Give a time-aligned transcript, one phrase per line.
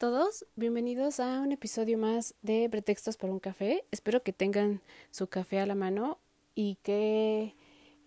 [0.00, 3.84] Todos, bienvenidos a un episodio más de Pretextos para un café.
[3.90, 6.16] Espero que tengan su café a la mano
[6.54, 7.54] y que,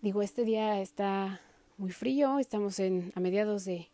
[0.01, 1.39] digo, este día está
[1.77, 3.91] muy frío, estamos en, a mediados de,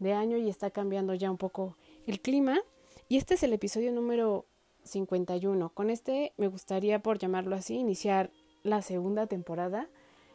[0.00, 1.76] de año y está cambiando ya un poco
[2.08, 2.58] el clima.
[3.08, 4.44] Y este es el episodio número
[4.82, 5.68] 51.
[5.68, 8.32] Con este me gustaría, por llamarlo así, iniciar
[8.64, 9.88] la segunda temporada.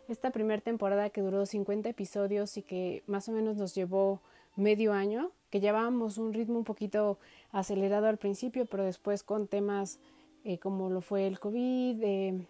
[0.07, 4.21] Esta primera temporada que duró 50 episodios y que más o menos nos llevó
[4.55, 7.19] medio año, que llevábamos un ritmo un poquito
[7.51, 9.99] acelerado al principio, pero después con temas
[10.43, 12.47] eh, como lo fue el COVID, eh,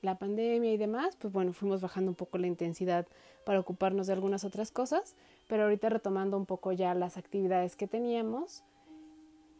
[0.00, 3.06] la pandemia y demás, pues bueno, fuimos bajando un poco la intensidad
[3.44, 5.14] para ocuparnos de algunas otras cosas,
[5.46, 8.62] pero ahorita retomando un poco ya las actividades que teníamos,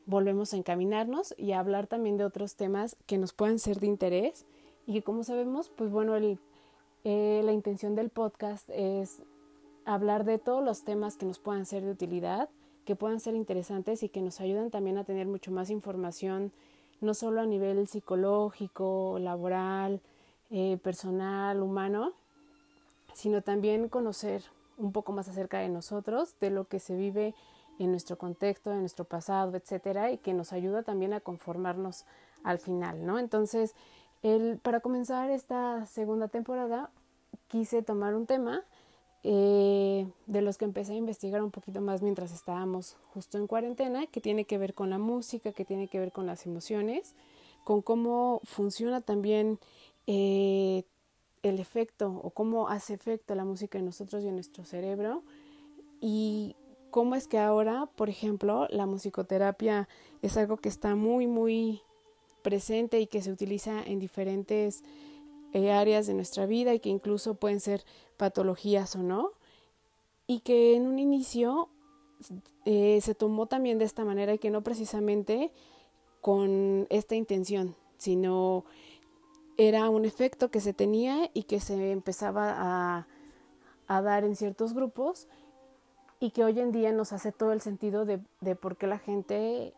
[0.07, 3.87] volvemos a encaminarnos y a hablar también de otros temas que nos puedan ser de
[3.87, 4.47] interés
[4.87, 9.23] y que como sabemos, pues bueno, eh, la intención del podcast es
[9.85, 12.49] hablar de todos los temas que nos puedan ser de utilidad,
[12.85, 16.53] que puedan ser interesantes y que nos ayuden también a tener mucho más información,
[17.01, 20.01] no solo a nivel psicológico, laboral,
[20.51, 22.13] eh, personal, humano,
[23.15, 24.43] sino también conocer
[24.77, 27.35] un poco más acerca de nosotros, de lo que se vive
[27.79, 32.05] en nuestro contexto, en nuestro pasado, etcétera, y que nos ayuda también a conformarnos
[32.43, 33.19] al final, ¿no?
[33.19, 33.75] Entonces,
[34.23, 36.91] el, para comenzar esta segunda temporada,
[37.49, 38.63] quise tomar un tema
[39.27, 44.07] eh, de los que empecé a investigar un poquito más mientras estábamos justo en cuarentena,
[44.07, 47.15] que tiene que ver con la música, que tiene que ver con las emociones,
[47.65, 49.59] con cómo funciona también
[50.07, 50.85] eh,
[51.43, 55.23] el efecto o cómo hace efecto la música en nosotros y en nuestro cerebro.
[56.03, 56.55] Y
[56.91, 59.89] cómo es que ahora, por ejemplo, la musicoterapia
[60.21, 61.81] es algo que está muy, muy
[62.43, 64.85] presente y que se utiliza en diferentes
[65.55, 67.85] eh, áreas de nuestra vida y que incluso pueden ser
[68.17, 69.33] patologías o no,
[70.27, 71.69] y que en un inicio
[72.65, 75.53] eh, se tomó también de esta manera y que no precisamente
[76.21, 78.65] con esta intención, sino
[79.59, 85.29] era un efecto que se tenía y que se empezaba a, dar en ciertos grupos
[86.19, 89.75] y que hoy en día nos hace todo el sentido de por qué la gente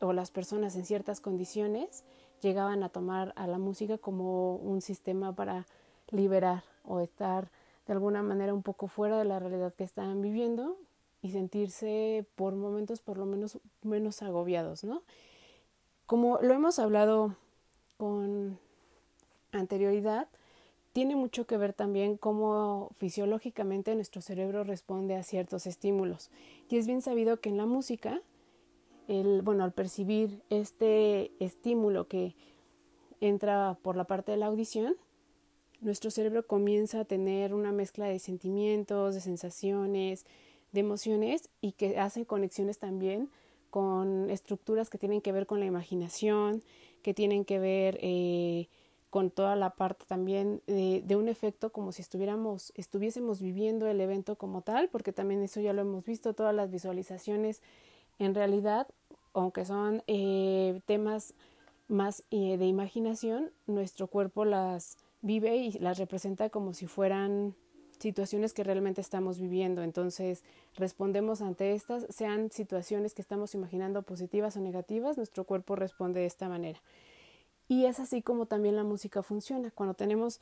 [0.00, 2.04] o las personas en ciertas condiciones
[2.40, 5.66] llegaban a tomar a la música como un sistema para
[6.10, 7.50] liberar o estar
[7.88, 10.76] de alguna manera un poco fuera de la realidad que estaban viviendo
[11.22, 15.02] y sentirse por momentos por lo menos menos agobiados, ¿no?
[16.06, 17.34] Como lo hemos hablado
[17.96, 18.58] con
[19.52, 20.28] anterioridad,
[20.92, 26.30] tiene mucho que ver también cómo fisiológicamente nuestro cerebro responde a ciertos estímulos.
[26.68, 28.20] Y es bien sabido que en la música,
[29.06, 32.34] el, bueno, al percibir este estímulo que
[33.20, 34.94] entra por la parte de la audición,
[35.80, 40.26] nuestro cerebro comienza a tener una mezcla de sentimientos, de sensaciones,
[40.72, 43.30] de emociones y que hacen conexiones también
[43.70, 46.62] con estructuras que tienen que ver con la imaginación,
[47.02, 48.68] que tienen que ver eh,
[49.10, 54.00] con toda la parte también de, de, un efecto como si estuviéramos, estuviésemos viviendo el
[54.00, 57.62] evento como tal, porque también eso ya lo hemos visto, todas las visualizaciones
[58.18, 58.88] en realidad,
[59.32, 61.34] aunque son eh, temas
[61.88, 67.54] más eh, de imaginación, nuestro cuerpo las vive y las representa como si fueran
[67.98, 69.82] situaciones que realmente estamos viviendo.
[69.82, 70.44] Entonces,
[70.76, 76.26] respondemos ante estas, sean situaciones que estamos imaginando positivas o negativas, nuestro cuerpo responde de
[76.26, 76.80] esta manera.
[77.68, 79.70] Y es así como también la música funciona.
[79.70, 80.40] Cuando tenemos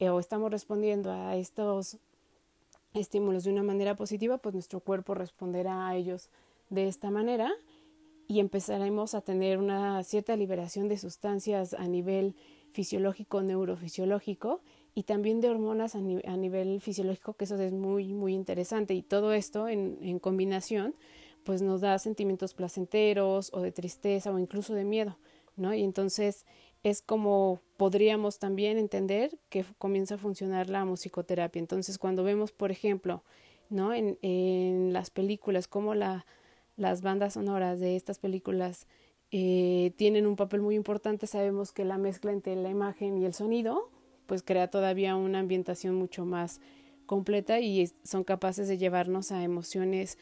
[0.00, 1.98] eh, o estamos respondiendo a estos
[2.94, 6.30] estímulos de una manera positiva, pues nuestro cuerpo responderá a ellos
[6.70, 7.52] de esta manera
[8.26, 12.34] y empezaremos a tener una cierta liberación de sustancias a nivel
[12.74, 14.60] fisiológico, neurofisiológico
[14.94, 18.94] y también de hormonas a, a nivel fisiológico, que eso es muy, muy interesante.
[18.94, 20.94] Y todo esto en, en combinación,
[21.44, 25.16] pues nos da sentimientos placenteros o de tristeza o incluso de miedo.
[25.56, 25.72] ¿no?
[25.72, 26.44] Y entonces
[26.82, 31.60] es como podríamos también entender que comienza a funcionar la musicoterapia.
[31.60, 33.22] Entonces, cuando vemos, por ejemplo,
[33.70, 33.94] ¿no?
[33.94, 36.26] En, en las películas, como la,
[36.76, 38.86] las bandas sonoras de estas películas
[39.36, 43.34] eh, tienen un papel muy importante, sabemos que la mezcla entre la imagen y el
[43.34, 43.90] sonido,
[44.26, 46.60] pues crea todavía una ambientación mucho más
[47.06, 50.18] completa y son capaces de llevarnos a emociones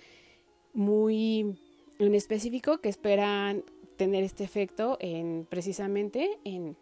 [0.73, 1.59] muy
[1.99, 3.64] en específico que esperan
[3.99, 6.75] tener este efecto en precisamente en,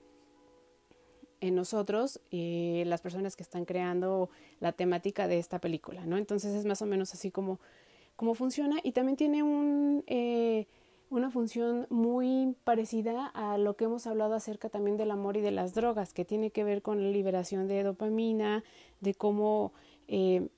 [1.41, 4.31] en nosotros, eh, las personas que están creando
[4.61, 6.17] la temática de esta película, ¿no?
[6.17, 7.59] Entonces es más o menos así como,
[8.15, 10.69] como funciona y también tiene un, eh,
[11.11, 15.51] una función muy parecida a lo que hemos hablado acerca también del amor y de
[15.51, 18.62] las drogas, que tiene que ver con la liberación de dopamina,
[19.01, 19.73] de cómo
[20.07, 20.49] eh,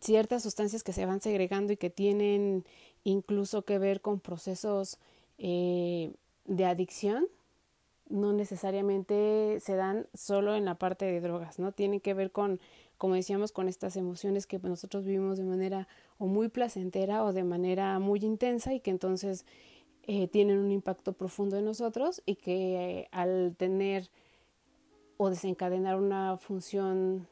[0.00, 2.64] ciertas sustancias que se van segregando y que tienen
[3.04, 4.98] incluso que ver con procesos
[5.38, 6.12] eh,
[6.46, 7.26] de adicción,
[8.08, 11.72] no necesariamente se dan solo en la parte de drogas, ¿no?
[11.72, 12.60] Tienen que ver con,
[12.98, 17.44] como decíamos, con estas emociones que nosotros vivimos de manera o muy placentera o de
[17.44, 19.44] manera muy intensa y que entonces
[20.04, 24.08] eh, tienen un impacto profundo en nosotros y que eh, al tener
[25.16, 27.26] o desencadenar una función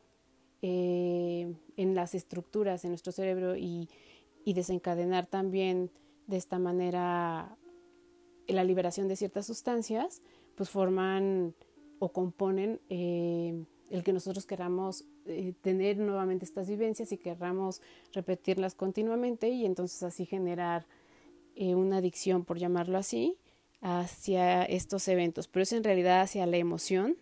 [0.63, 3.89] eh, en las estructuras en nuestro cerebro y,
[4.45, 5.91] y, desencadenar también
[6.27, 7.57] de esta manera
[8.49, 10.23] la liberación de ciertas sustancias,
[10.55, 11.55] pues forman
[11.99, 12.81] o componen
[13.91, 17.81] el que nosotros queramos eh, tener nuevamente estas vivencias y querramos
[18.13, 20.87] repetirlas continuamente y entonces así generar
[21.57, 23.37] eh, una adicción, por llamarlo así,
[23.81, 27.17] hacia estos eventos, pero es en realidad hacia la emoción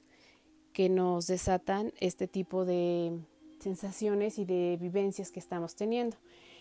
[0.72, 3.12] que nos desatan este tipo de
[3.58, 6.16] sensaciones y de vivencias que estamos teniendo.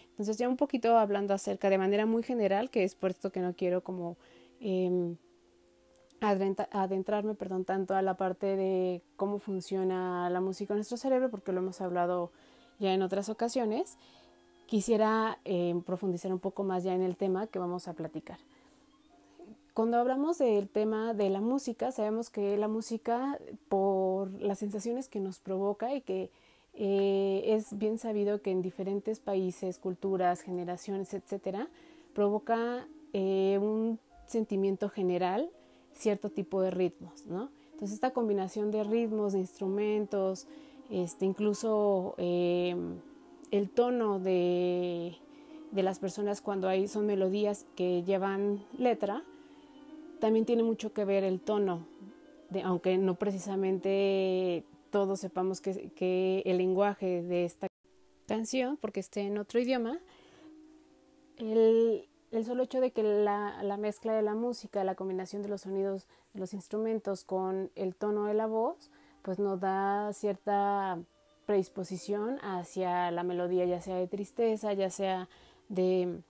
[0.09, 3.39] Entonces ya un poquito hablando acerca de manera muy general, que es por esto que
[3.39, 4.17] no quiero como
[4.59, 5.15] eh,
[6.21, 11.51] adentrarme perdón, tanto a la parte de cómo funciona la música en nuestro cerebro, porque
[11.51, 12.31] lo hemos hablado
[12.79, 13.97] ya en otras ocasiones,
[14.67, 18.37] quisiera eh, profundizar un poco más ya en el tema que vamos a platicar.
[19.73, 23.39] Cuando hablamos del tema de la música, sabemos que la música,
[23.69, 26.29] por las sensaciones que nos provoca y que
[26.73, 31.67] eh, es bien sabido que en diferentes países, culturas, generaciones, etcétera,
[32.13, 35.49] provoca eh, un sentimiento general
[35.93, 37.49] cierto tipo de ritmos, ¿no?
[37.71, 40.47] Entonces esta combinación de ritmos, de instrumentos,
[40.89, 42.75] este, incluso eh,
[43.49, 45.15] el tono de,
[45.71, 49.23] de, las personas cuando hay, son melodías que llevan letra,
[50.19, 51.87] también tiene mucho que ver el tono,
[52.63, 57.67] aunque no precisamente todos sepamos que, que el lenguaje de esta
[58.27, 59.99] canción, porque esté en otro idioma,
[61.37, 65.49] el, el solo hecho de que la, la, mezcla de la música, la combinación de
[65.49, 68.89] los sonidos de los instrumentos con el tono de la voz,
[69.21, 70.99] pues nos da cierta
[71.45, 75.27] predisposición hacia la melodía, ya sea de tristeza, ya sea
[75.67, 76.21] de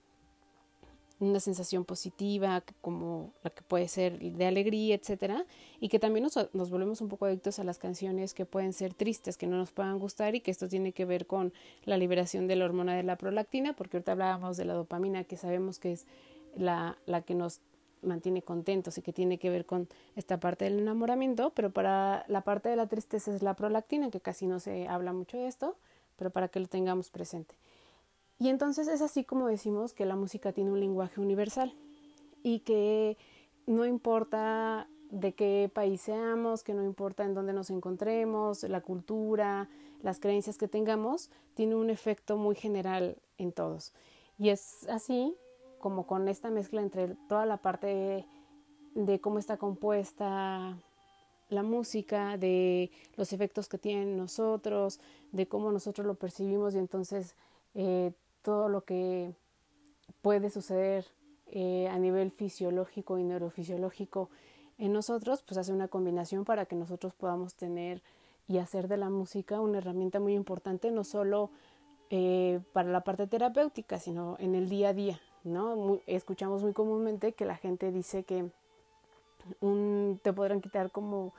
[1.21, 5.45] una sensación positiva como la que puede ser de alegría, etcétera,
[5.79, 9.38] y que también nos, volvemos un poco adictos a las canciones que pueden ser tristes,
[9.38, 11.53] que no nos puedan gustar y que esto tiene que ver con
[11.85, 15.38] la liberación de la hormona de la prolactina, porque ahorita hablábamos de la dopamina, que
[15.38, 16.07] sabemos que es
[16.56, 17.62] la, la que nos
[18.01, 22.41] mantiene contentos y que tiene que ver con esta parte del enamoramiento, pero para la
[22.41, 25.77] parte de la tristeza es la prolactina, que casi no se habla mucho de esto,
[26.15, 27.56] pero para que lo tengamos presente.
[28.42, 31.76] Y entonces es así como decimos que la música tiene un lenguaje universal
[32.42, 33.16] y que
[33.68, 39.70] no importa de qué país seamos, que no importa en dónde nos encontremos, la cultura,
[40.02, 43.94] las creencias que tengamos, tiene un efecto muy general en todos.
[44.40, 45.36] Y es así
[45.78, 48.26] como con esta mezcla entre toda la parte
[48.95, 50.76] de, cómo está compuesta
[51.50, 55.00] la música, de los efectos que tienen nosotros,
[55.31, 57.36] de cómo nosotros lo percibimos y entonces
[57.76, 59.33] eh, todo lo que
[60.21, 61.06] puede suceder
[61.48, 64.30] eh, a nivel fisiológico y neurofisiológico
[64.78, 68.02] en nosotros, pues hace una combinación para que nosotros podamos tener
[68.48, 71.52] y hacer de la música una herramienta muy importante, no solo
[72.10, 76.00] eh, para la parte terapéutica, sino en el día a día, ¿no?
[76.07, 78.50] escuchamos muy comúnmente que la gente dice que
[79.60, 81.33] un, te podrán quitar como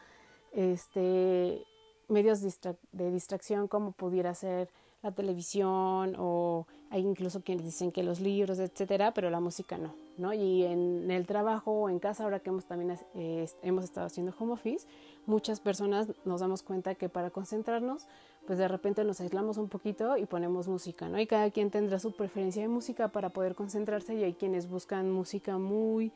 [0.52, 1.64] este
[2.08, 4.68] medios de distracción como pudiera ser
[5.02, 9.94] la televisión o hay incluso quienes dicen que los libros, etcétera, pero la música no,
[10.16, 10.32] ¿no?
[10.32, 14.34] Y en el trabajo o en casa, ahora que hemos también eh, hemos estado haciendo
[14.38, 14.86] home office,
[15.26, 18.06] muchas personas nos damos cuenta que para concentrarnos,
[18.46, 21.18] pues de repente nos aislamos un poquito y ponemos música, ¿no?
[21.18, 25.10] Y cada quien tendrá su preferencia de música para poder concentrarse y hay quienes buscan
[25.10, 26.12] música muy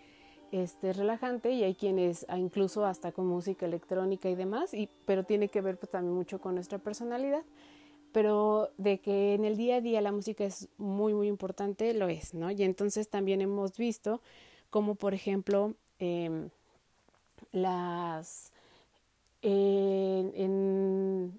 [0.53, 5.25] este, relajante y hay quienes ah, incluso hasta con música electrónica y demás, y, pero
[5.25, 7.43] tiene que ver pues, también mucho con nuestra personalidad
[8.17, 12.09] pero de que en el día a día la música es muy, muy importante, lo
[12.09, 12.51] es, ¿no?
[12.51, 14.23] Y entonces también hemos visto
[14.71, 16.49] como, por ejemplo, eh,
[17.53, 18.55] las...
[19.43, 21.39] En,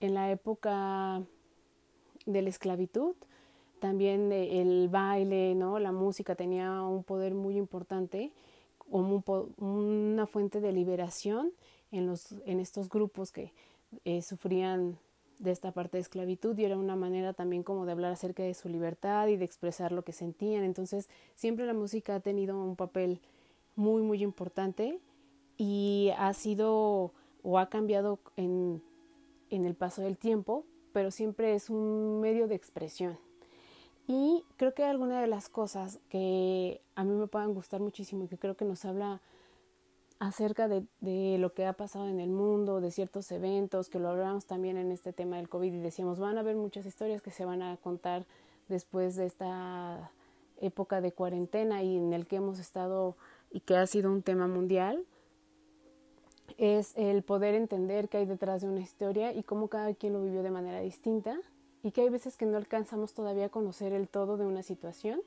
[0.00, 1.22] la época
[2.26, 3.14] de la esclavitud,
[3.80, 5.78] también el baile, ¿no?
[5.78, 8.32] La música tenía un poder muy importante
[8.76, 9.24] como
[9.56, 11.52] una fuente de liberación
[11.90, 13.50] en, los, en estos grupos que
[14.04, 14.98] eh, sufrían
[15.38, 18.54] de esta parte de esclavitud y era una manera también como de hablar acerca de
[18.54, 20.64] su libertad y de expresar lo que sentían.
[20.64, 23.20] Entonces siempre la música ha tenido un papel
[23.76, 24.98] muy, muy importante
[25.56, 28.82] y ha sido o ha cambiado en,
[29.50, 33.18] en el paso del tiempo, pero siempre es un medio de expresión.
[34.06, 38.28] Y creo que alguna de las cosas que a mí me puedan gustar muchísimo y
[38.28, 39.20] que creo que nos habla
[40.18, 40.84] acerca de,
[41.38, 44.90] lo que ha pasado en el mundo, de ciertos eventos, que lo hablamos también en
[44.90, 47.76] este tema del COVID y decíamos, van a haber muchas historias que se van a
[47.76, 48.26] contar
[48.68, 50.10] después de esta
[50.60, 53.16] época de cuarentena y en el que hemos estado
[53.50, 55.06] y que ha sido un tema mundial,
[56.56, 60.22] es el poder entender qué hay detrás de una historia y cómo cada quien lo
[60.22, 61.38] vivió de manera distinta
[61.82, 65.20] y que hay veces que no alcanzamos todavía a conocer el todo de una situación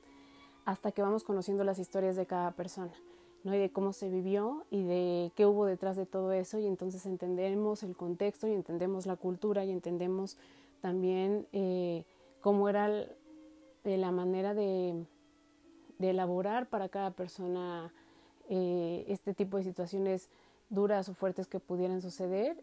[0.66, 2.94] hasta que vamos conociendo las historias de cada persona,
[3.44, 3.54] ¿no?
[3.56, 7.06] Y de cómo se vivió y de qué hubo detrás de todo eso y entonces
[7.06, 10.38] entendemos el contexto y entendemos la cultura y entendemos
[10.82, 12.04] también eh,
[12.42, 12.90] cómo era
[13.84, 15.06] la manera de,
[16.00, 17.92] de, elaborar para cada persona
[18.50, 20.30] eh, este tipo de situaciones
[20.70, 22.58] duras o fuertes que pudieran suceder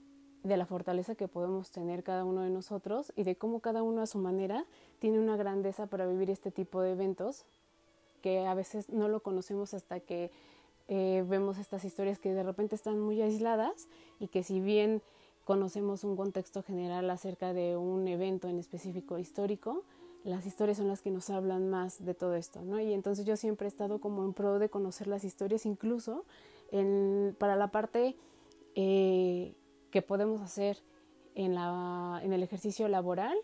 [0.44, 4.02] de la fortaleza que podemos tener cada uno de nosotros y de cómo cada uno
[4.02, 4.64] a su manera
[5.00, 7.44] tiene una grandeza para vivir este tipo de eventos
[8.22, 10.30] que a veces no lo conocemos hasta que
[10.88, 15.02] eh, vemos estas historias que de repente están muy aisladas y que si bien
[15.44, 19.84] conocemos un contexto general acerca de un evento en específico histórico,
[20.24, 22.80] las historias son las que nos hablan más de todo esto, ¿no?
[22.80, 26.24] Y entonces yo siempre he estado como en pro de conocer las historias, incluso
[26.70, 28.16] en, para la parte
[28.74, 29.54] eh,
[29.90, 30.78] que podemos hacer
[31.34, 33.36] en, la, en el ejercicio laboral,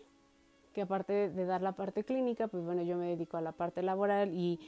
[0.73, 3.81] que aparte de dar la parte clínica, pues bueno, yo me dedico a la parte
[3.81, 4.59] laboral y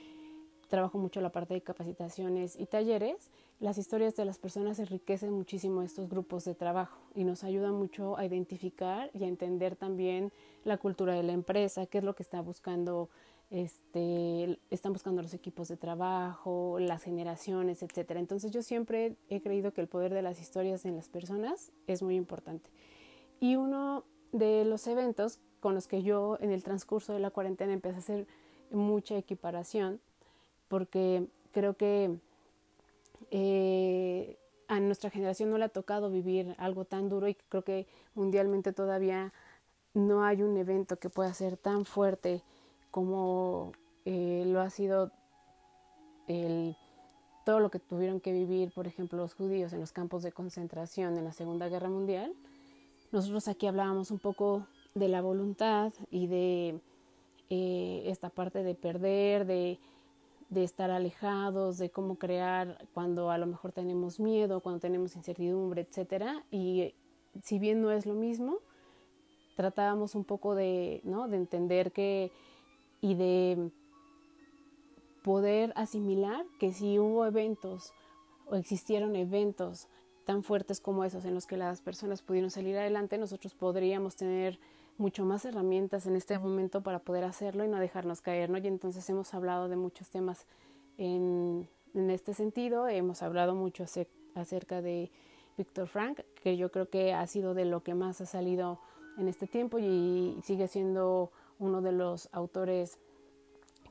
[0.68, 5.82] trabajo mucho la parte de capacitaciones y talleres, las historias de las personas enriquecen muchísimo
[5.82, 10.32] estos grupos de trabajo y nos ayudan mucho a identificar y a entender también
[10.64, 13.10] la cultura de la empresa, qué es lo que está buscando
[13.50, 18.20] este, están buscando los equipos de trabajo, las generaciones, etcétera.
[18.20, 22.04] Entonces yo siempre he creído que el poder de las historias en las personas es
[22.04, 22.70] muy importante.
[23.40, 27.74] Y uno de los eventos con los que yo en el transcurso de la cuarentena
[27.74, 28.28] empecé a hacer
[28.72, 30.02] mucha equiparación,
[30.68, 32.20] porque creo que
[33.32, 37.88] eh, a nuestra generación no le ha tocado vivir algo tan duro y creo que
[38.16, 39.34] mundialmente todavía
[39.94, 42.44] no hay un evento que pueda ser tan fuerte
[42.92, 43.72] como
[44.06, 45.12] eh, lo ha sido
[46.28, 46.76] el,
[47.46, 51.18] todo lo que tuvieron que vivir, por ejemplo, los judíos en los campos de concentración
[51.18, 52.34] en la Segunda Guerra Mundial.
[53.12, 56.82] Nosotros aquí hablábamos un poco de la voluntad y de
[57.50, 59.80] eh, esta parte de perder, de,
[60.50, 65.82] de estar alejados, de cómo crear cuando a lo mejor tenemos miedo, cuando tenemos incertidumbre,
[65.82, 66.44] etcétera.
[66.52, 66.94] Y
[67.44, 68.60] si bien no es lo mismo,
[69.56, 71.28] tratábamos un poco de, ¿no?
[71.28, 72.32] de entender que
[73.02, 73.72] y de
[75.24, 77.92] poder asimilar que si hubo eventos
[78.50, 79.88] o existieron eventos
[80.26, 84.60] tan fuertes como esos en los que las personas pudieron salir adelante, nosotros podríamos tener
[84.98, 88.58] mucho más herramientas en este momento para poder hacerlo y no dejarnos caer, ¿no?
[88.58, 90.46] Y entonces hemos hablado de muchos temas
[90.98, 93.86] en, en este sentido, hemos hablado mucho
[94.36, 95.12] acerca de
[95.58, 98.80] Víctor Frank, que yo creo que ha sido de lo que más ha salido
[99.18, 103.00] en este tiempo y sigue siendo uno de los autores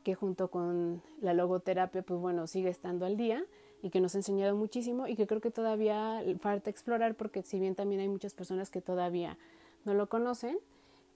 [0.04, 3.44] que junto con la logoterapia, pues bueno, sigue estando al día
[3.82, 7.58] y que nos ha enseñado muchísimo y que creo que todavía falta explorar porque si
[7.58, 9.36] bien también hay muchas personas que todavía
[9.84, 10.58] no lo conocen,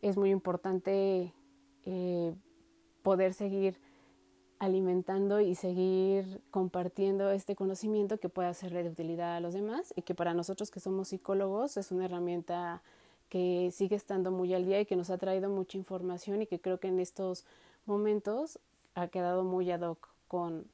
[0.02, 1.32] es muy importante
[1.84, 2.34] eh,
[3.02, 3.78] poder seguir
[4.58, 10.02] alimentando y seguir compartiendo este conocimiento que pueda serle de utilidad a los demás y
[10.02, 12.82] que para nosotros que somos psicólogos es una herramienta
[13.30, 16.60] que sigue estando muy al día y que nos ha traído mucha información y que
[16.60, 17.46] creo que en estos
[17.86, 18.58] momentos
[18.94, 20.66] ha quedado muy ad hoc con,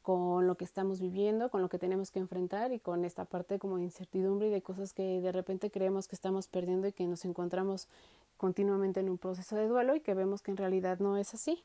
[0.00, 3.58] con lo que estamos viviendo, con lo que tenemos que enfrentar y con esta parte
[3.58, 7.06] como de incertidumbre y de cosas que de repente creemos que estamos perdiendo y que
[7.06, 7.88] nos encontramos
[8.38, 11.62] continuamente en un proceso de duelo y que vemos que en realidad no es así.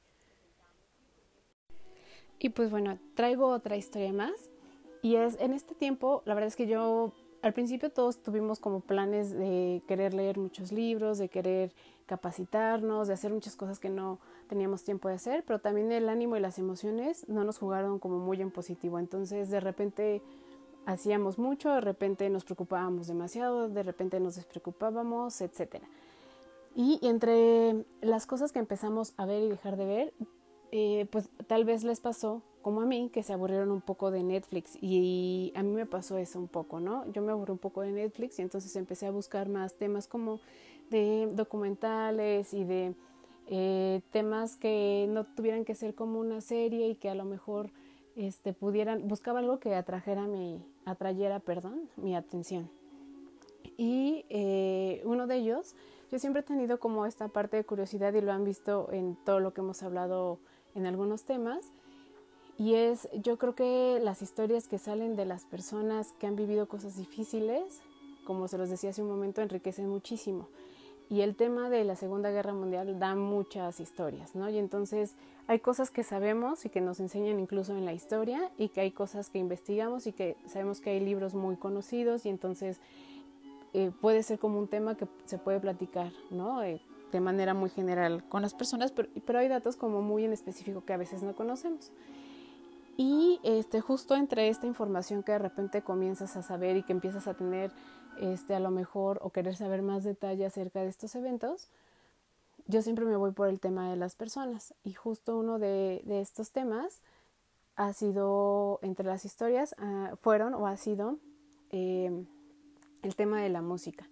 [2.40, 4.50] Y pues bueno, traigo otra historia más
[5.02, 8.80] y es en este tiempo, la verdad es que yo al principio todos tuvimos como
[8.80, 11.74] planes de querer leer muchos libros, de querer
[12.06, 16.38] capacitarnos, de hacer muchas cosas que no teníamos tiempo de hacer, pero también el ánimo
[16.38, 18.98] y las emociones no nos jugaron como muy en positivo.
[18.98, 20.22] Entonces de repente
[20.86, 25.82] hacíamos mucho, de repente nos preocupábamos demasiado, de repente nos despreocupábamos, etc.
[26.76, 30.14] Y entre las cosas que empezamos a ver y dejar de ver,
[30.72, 34.24] eh, pues tal vez les pasó, como a mí, que se aburrieron un poco de
[34.24, 34.78] Netflix.
[34.82, 37.10] Y a mí me pasó eso un poco, ¿no?
[37.12, 40.40] Yo me aburrí un poco de Netflix y entonces empecé a buscar más temas como
[40.90, 42.96] de documentales y de
[43.48, 47.70] eh, temas que no tuvieran que ser como una serie y que a lo mejor
[48.16, 52.70] este, pudieran, buscaba algo que atrajera mi, atrayera, perdón, mi atención.
[53.78, 55.76] Y eh, uno de ellos,
[56.12, 59.40] yo siempre he tenido como esta parte de curiosidad y lo han visto en todo
[59.40, 60.40] lo que hemos hablado
[60.76, 61.72] en algunos temas.
[62.58, 66.68] Y es, yo creo que las historias que salen de las personas que han vivido
[66.68, 67.82] cosas difíciles,
[68.26, 70.48] como se los decía hace un momento, enriquecen muchísimo.
[71.10, 74.50] Y el tema de la Segunda Guerra Mundial da muchas historias, ¿no?
[74.50, 75.16] Y entonces
[75.48, 78.92] hay cosas que sabemos y que nos enseñan incluso en la historia y que hay
[78.92, 82.80] cosas que investigamos y que sabemos que hay libros muy conocidos y entonces
[83.74, 86.64] eh, puede ser como un tema que se puede platicar, ¿no?
[86.64, 90.34] Eh, de manera muy general con las personas, pero, pero, hay datos como muy en
[90.34, 91.92] específico que a veces no conocemos.
[92.98, 97.28] Y este, justo entre esta información que de repente comienzas a saber y que empiezas
[97.28, 97.72] a tener
[98.20, 101.70] este, a lo mejor o querer saber más detalle acerca de estos eventos,
[102.68, 106.22] yo siempre me voy por el tema de las personas y justo uno de, de
[106.22, 107.02] estos temas
[107.76, 111.18] ha sido, entre las historias, uh, fueron o ha sido
[111.72, 112.26] eh,
[113.04, 114.08] el tema de la música.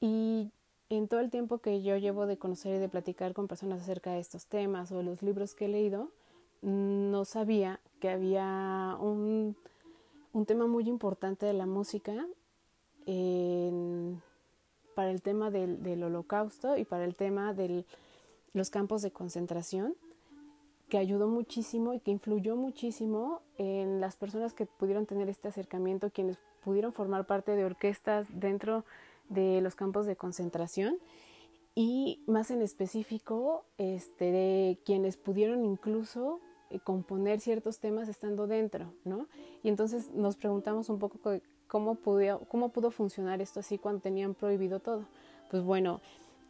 [0.00, 0.50] Y
[0.88, 4.12] en todo el tiempo que yo llevo de conocer y de platicar con personas acerca
[4.12, 6.10] de estos temas o los libros que he leído,
[6.62, 9.56] no sabía que había un,
[10.32, 12.26] un tema muy importante de la música
[14.94, 17.84] para el tema del, del, holocausto y para el tema de
[18.52, 19.96] los campos de concentración,
[20.88, 26.10] que ayudó muchísimo y que influyó muchísimo en las personas que pudieron tener este acercamiento,
[26.10, 28.84] quienes pudieron formar parte de orquestas dentro
[29.28, 30.98] de los campos de concentración
[31.74, 38.92] y más en específico este, de quienes pudieron incluso eh, componer ciertos temas estando dentro,
[39.04, 39.26] ¿no?
[39.62, 41.18] Y entonces nos preguntamos un poco
[41.68, 45.04] cómo pudo, cómo pudo funcionar esto así cuando tenían prohibido todo.
[45.50, 46.00] Pues bueno,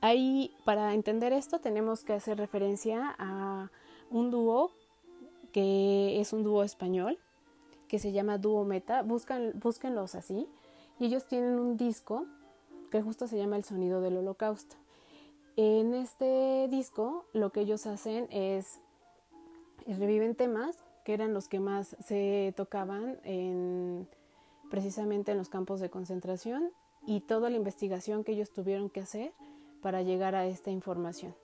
[0.00, 3.70] ahí para entender esto tenemos que hacer referencia a
[4.10, 4.72] un dúo
[5.52, 7.18] que es un dúo español
[7.90, 10.46] que se llama Dúo Meta, Buscan, búsquenlos así,
[11.00, 12.24] y ellos tienen un disco
[12.88, 14.76] que justo se llama El Sonido del Holocausto.
[15.56, 18.78] En este disco lo que ellos hacen es
[19.88, 24.08] reviven temas que eran los que más se tocaban en
[24.70, 26.70] precisamente en los campos de concentración
[27.06, 29.32] y toda la investigación que ellos tuvieron que hacer
[29.82, 31.34] para llegar a esta información.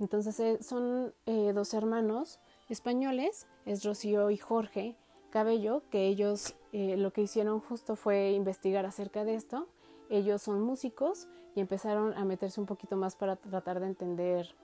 [0.00, 4.96] Entonces eh, son eh, dos hermanos españoles, es Rocío y Jorge
[5.34, 9.66] Cabello, que ellos eh, lo que hicieron justo fue investigar acerca de esto.
[10.08, 14.54] Ellos son músicos y empezaron a meterse un poquito más para tratar de entender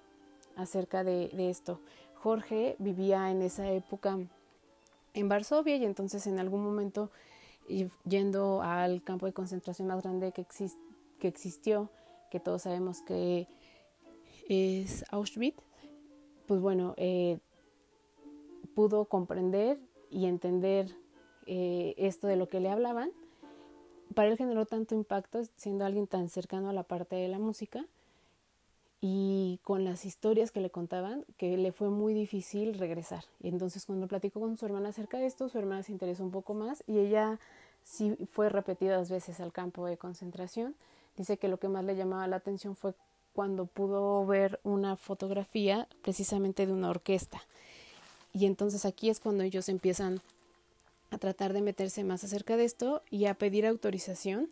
[0.54, 1.80] acerca de, esto.
[2.22, 4.16] Jorge vivía en esa época
[5.12, 7.10] en Varsovia y entonces en algún momento
[8.04, 10.46] yendo al campo de concentración más grande que,
[11.18, 11.90] que existió,
[12.30, 13.48] que todos sabemos que
[14.48, 15.64] es Auschwitz,
[16.46, 17.40] pues bueno, eh,
[18.76, 20.94] pudo comprender y entender
[21.46, 23.10] eh, esto de lo que le hablaban.
[24.14, 27.86] Para él generó tanto impacto siendo alguien tan cercano a la parte de la música
[29.00, 33.24] y con las historias que le contaban que le fue muy difícil regresar.
[33.42, 36.54] Entonces cuando platicó con su hermana acerca de esto, su hermana se interesó un poco
[36.54, 37.38] más y ella
[37.82, 40.74] sí fue repetidas veces al campo de concentración.
[41.16, 42.94] Dice que lo que más le llamaba la atención fue
[43.32, 47.42] cuando pudo ver una fotografía precisamente de una orquesta.
[48.32, 50.20] Y entonces aquí es cuando ellos empiezan
[51.10, 54.48] a tratar de meterse más acerca de esto y a pedir autorización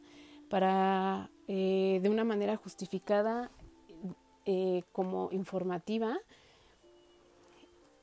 [0.48, 3.50] para eh, de una manera justificada
[4.44, 6.18] eh, como informativa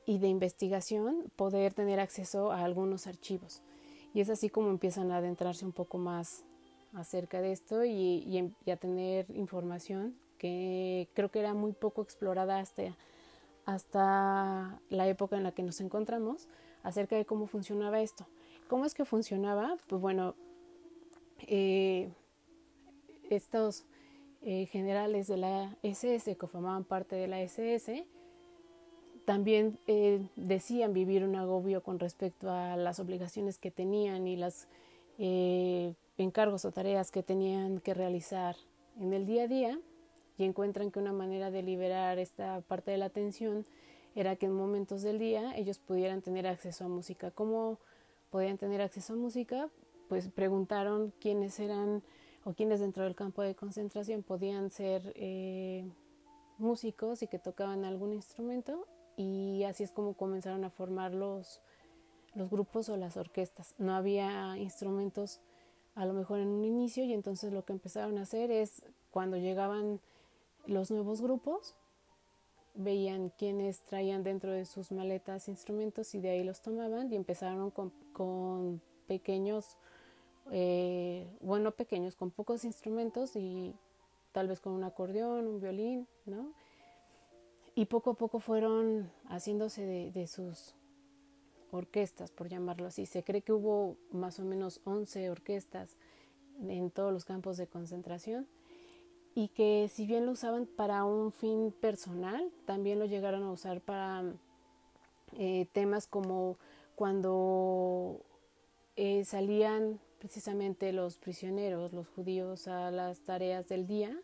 [0.06, 3.62] y de investigación poder tener acceso a algunos archivos.
[4.14, 6.44] Y es así como empiezan a adentrarse un poco más
[6.94, 12.84] acerca de esto y, a tener información que creo que era muy poco explorada hasta,
[13.66, 16.48] hasta la época en la que nos encontramos
[16.82, 18.26] acerca de cómo funcionaba esto.
[18.68, 19.76] ¿Cómo es que funcionaba?
[19.88, 20.34] Pues bueno,
[21.46, 22.10] eh,
[23.28, 23.84] estos
[24.42, 28.06] eh, generales de la SS que formaban parte de la SS
[29.24, 34.68] también eh, decían vivir un agobio con respecto a las obligaciones que tenían y los
[35.18, 38.56] eh, encargos o tareas que tenían que realizar
[39.00, 39.80] en el día a día
[40.38, 43.64] y encuentran que una manera de liberar esta parte de la tensión
[44.14, 47.30] era que en momentos del día ellos pudieran tener acceso a música.
[47.30, 47.78] ¿Cómo
[48.30, 49.68] podían tener acceso a música?
[50.08, 52.02] Pues preguntaron quiénes eran
[52.44, 55.84] o quienes dentro del campo de concentración podían ser eh,
[56.58, 61.60] músicos y que tocaban algún instrumento y así es como comenzaron a formar los,
[62.34, 63.74] los grupos o las orquestas.
[63.78, 65.40] No había instrumentos
[65.94, 69.38] a lo mejor en un inicio y entonces lo que empezaron a hacer es cuando
[69.38, 70.00] llegaban
[70.66, 71.74] los nuevos grupos,
[72.74, 77.70] veían quiénes traían dentro de sus maletas instrumentos y de ahí los tomaban y empezaron
[77.70, 79.76] con, con pequeños,
[80.52, 83.74] eh, bueno, pequeños, con pocos instrumentos y
[84.32, 86.52] tal vez con un acordeón, un violín, ¿no?
[87.74, 90.74] Y poco a poco fueron haciéndose de, de sus
[91.70, 93.06] orquestas, por llamarlo así.
[93.06, 95.96] Se cree que hubo más o menos 11 orquestas
[96.68, 98.46] en todos los campos de concentración
[99.36, 103.82] y que si bien lo usaban para un fin personal, también lo llegaron a usar
[103.82, 104.24] para
[105.36, 106.56] eh, temas como
[106.94, 108.22] cuando
[108.96, 114.18] eh, salían precisamente los prisioneros, los judíos, a las tareas del día,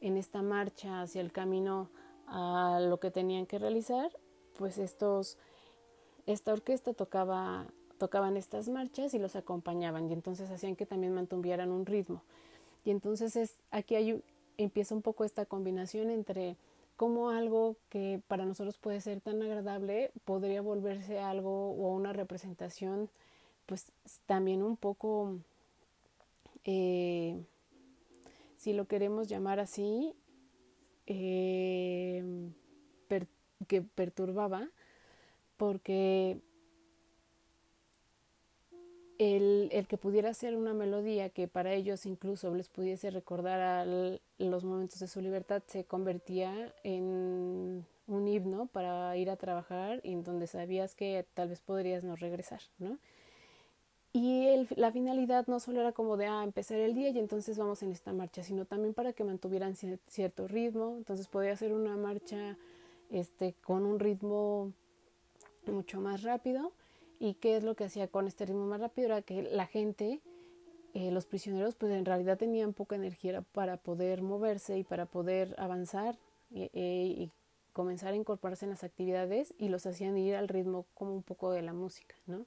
[0.00, 1.90] en esta marcha hacia el camino
[2.26, 4.10] a lo que tenían que realizar,
[4.58, 5.36] pues estos,
[6.24, 7.66] esta orquesta tocaba,
[7.98, 12.22] tocaban estas marchas y los acompañaban y entonces hacían que también mantuvieran un ritmo.
[12.86, 14.22] Y entonces es, aquí hay
[14.58, 16.56] empieza un poco esta combinación entre
[16.96, 23.10] cómo algo que para nosotros puede ser tan agradable podría volverse algo o una representación
[23.66, 23.92] pues
[24.26, 25.36] también un poco
[26.64, 27.36] eh,
[28.56, 30.14] si lo queremos llamar así
[31.06, 32.24] eh,
[33.68, 34.68] que perturbaba
[35.56, 36.38] porque
[39.18, 43.84] el, el, que pudiera ser una melodía que para ellos incluso les pudiese recordar a
[44.38, 50.12] los momentos de su libertad se convertía en un himno para ir a trabajar y
[50.12, 52.98] en donde sabías que tal vez podrías no regresar, ¿no?
[54.12, 57.82] Y la finalidad no solo era como de ah, empezar el día y entonces vamos
[57.82, 60.94] en esta marcha, sino también para que mantuvieran cierto ritmo.
[60.96, 62.56] Entonces podía ser una marcha
[63.10, 64.72] este, con un ritmo
[65.66, 66.72] mucho más rápido
[67.18, 69.06] ¿Y qué es lo que hacía con este ritmo más rápido?
[69.06, 70.20] Era que la gente,
[70.94, 75.54] eh, los prisioneros, pues en realidad tenían poca energía para poder moverse y para poder
[75.58, 76.18] avanzar
[76.50, 77.30] y, y
[77.72, 81.50] comenzar a incorporarse en las actividades y los hacían ir al ritmo como un poco
[81.50, 82.46] de la música, ¿no?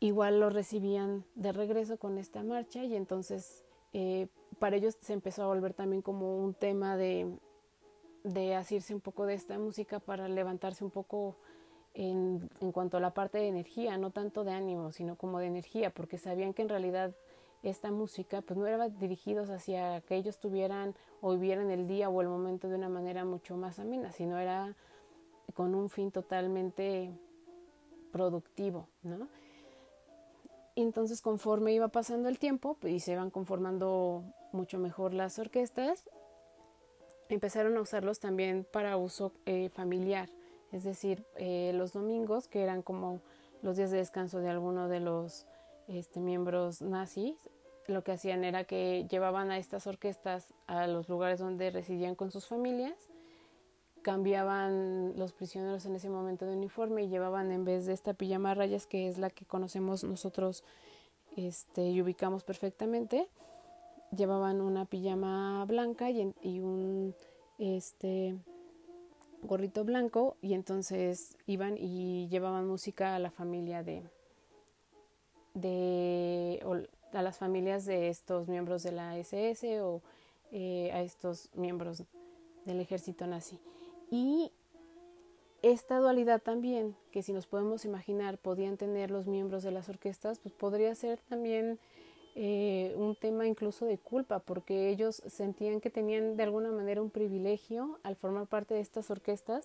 [0.00, 5.42] Igual los recibían de regreso con esta marcha y entonces eh, para ellos se empezó
[5.42, 7.28] a volver también como un tema de,
[8.24, 11.36] de asirse un poco de esta música para levantarse un poco
[11.98, 15.90] en, cuanto a la parte de energía, no tanto de ánimo, sino como de energía,
[15.90, 17.12] porque sabían que en realidad
[17.64, 22.20] esta música pues no era dirigidos hacia que ellos tuvieran o vivieran el día o
[22.22, 24.76] el momento de una manera mucho más amena, sino era
[25.54, 27.10] con un fin totalmente
[28.12, 29.26] productivo, ¿no?
[30.76, 35.40] Y entonces conforme iba pasando el tiempo pues, y se iban conformando mucho mejor las
[35.40, 36.08] orquestas,
[37.28, 40.30] empezaron a usarlos también para uso eh, familiar
[40.72, 43.20] es decir, eh, los domingos, que eran como
[43.62, 45.46] los días de descanso de alguno de los
[45.88, 47.48] este, miembros nazis,
[47.86, 52.30] lo que hacían era que llevaban a estas orquestas a los lugares donde residían con
[52.30, 52.94] sus familias,
[54.02, 58.54] cambiaban los prisioneros en ese momento de uniforme y llevaban en vez de esta pijama
[58.54, 60.64] rayas que es la que conocemos nosotros
[61.36, 63.28] este, y ubicamos perfectamente,
[64.14, 67.14] llevaban una pijama blanca y, y un
[67.58, 68.36] este
[69.42, 74.02] gorrito blanco y entonces iban y llevaban música a la familia de,
[75.54, 76.60] de
[77.12, 80.02] a las familias de estos miembros de la SS o
[80.52, 82.04] eh, a estos miembros
[82.64, 83.58] del ejército nazi.
[84.10, 84.52] Y
[85.62, 90.38] esta dualidad también, que si nos podemos imaginar podían tener los miembros de las orquestas,
[90.38, 91.78] pues podría ser también
[92.34, 97.10] eh, un tema incluso de culpa, porque ellos sentían que tenían de alguna manera un
[97.10, 99.64] privilegio al formar parte de estas orquestas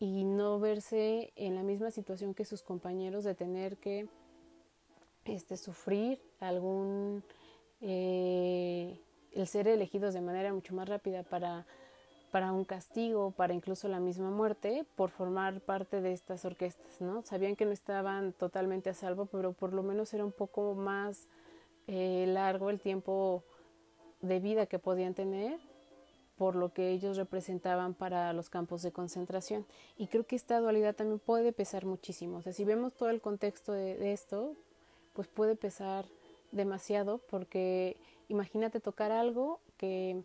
[0.00, 4.08] y no verse en la misma situación que sus compañeros de tener que
[5.24, 7.22] este, sufrir algún,
[7.80, 9.00] eh,
[9.32, 11.66] el ser elegidos de manera mucho más rápida para,
[12.30, 17.22] para un castigo, para incluso la misma muerte, por formar parte de estas orquestas, ¿no?
[17.22, 21.26] Sabían que no estaban totalmente a salvo, pero por lo menos era un poco más
[21.88, 23.42] eh, largo el tiempo
[24.20, 25.58] de vida que podían tener
[26.36, 29.66] por lo que ellos representaban para los campos de concentración.
[29.96, 32.40] Y creo que esta dualidad también puede pesar muchísimo.
[32.42, 34.54] Si vemos todo el contexto de, de esto,
[35.14, 36.04] pues puede pesar
[36.52, 37.96] demasiado porque
[38.28, 40.22] imagínate tocar algo que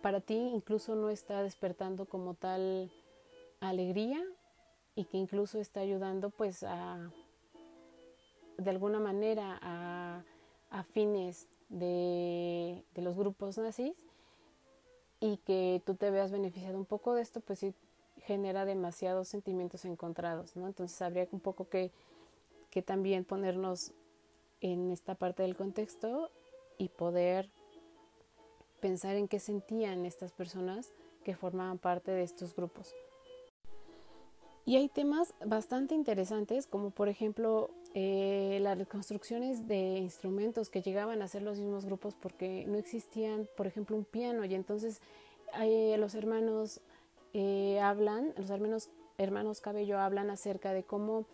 [0.00, 2.90] para ti incluso no está despertando como tal
[3.60, 4.22] alegría
[4.94, 7.10] y que incluso está ayudando pues a
[8.56, 10.24] de alguna manera a
[10.70, 13.96] a fines de, de los grupos nazis
[15.20, 17.74] y que tú te veas beneficiado un poco de esto, pues sí
[18.16, 20.66] genera demasiados sentimientos encontrados, ¿no?
[20.66, 21.90] Entonces habría un poco que,
[22.70, 23.92] que también ponernos
[24.60, 26.30] en esta parte del contexto
[26.78, 27.50] y poder
[28.80, 30.92] pensar en qué sentían estas personas
[31.24, 32.94] que formaban parte de estos grupos.
[34.64, 41.22] Y hay temas bastante interesantes, como por ejemplo eh, las reconstrucciones de instrumentos que llegaban
[41.22, 44.44] a ser los mismos grupos porque no existían, por ejemplo, un piano.
[44.44, 45.00] Y entonces
[45.60, 46.80] eh, los hermanos
[47.34, 51.26] eh, hablan, los hermanos, hermanos Cabello hablan acerca de cómo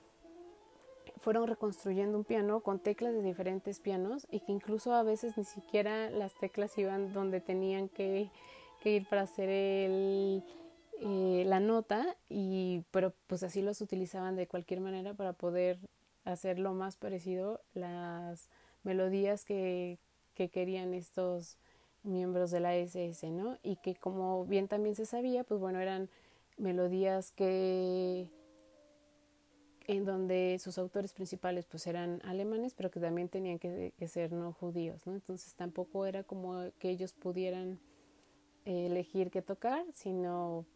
[1.19, 5.45] fueron reconstruyendo un piano con teclas de diferentes pianos y que incluso a veces ni
[5.45, 8.31] siquiera las teclas iban donde tenían que,
[8.81, 10.45] que ir para hacer el,
[11.01, 15.79] eh, la nota y pero pues así los utilizaban de cualquier manera para poder
[16.27, 18.51] hacer lo más parecido las
[18.83, 19.99] melodías que,
[20.35, 21.57] que querían estos
[22.03, 23.59] miembros de la SS, ¿no?
[23.63, 26.11] Y que como bien también se sabía, pues bueno, eran
[26.59, 28.29] melodías que
[29.87, 34.33] en donde sus autores principales pues eran alemanes, pero que también tenían que, que ser
[34.33, 35.15] no judíos, ¿no?
[35.15, 37.79] Entonces tampoco era como que ellos pudieran
[38.65, 40.67] elegir qué tocar, sino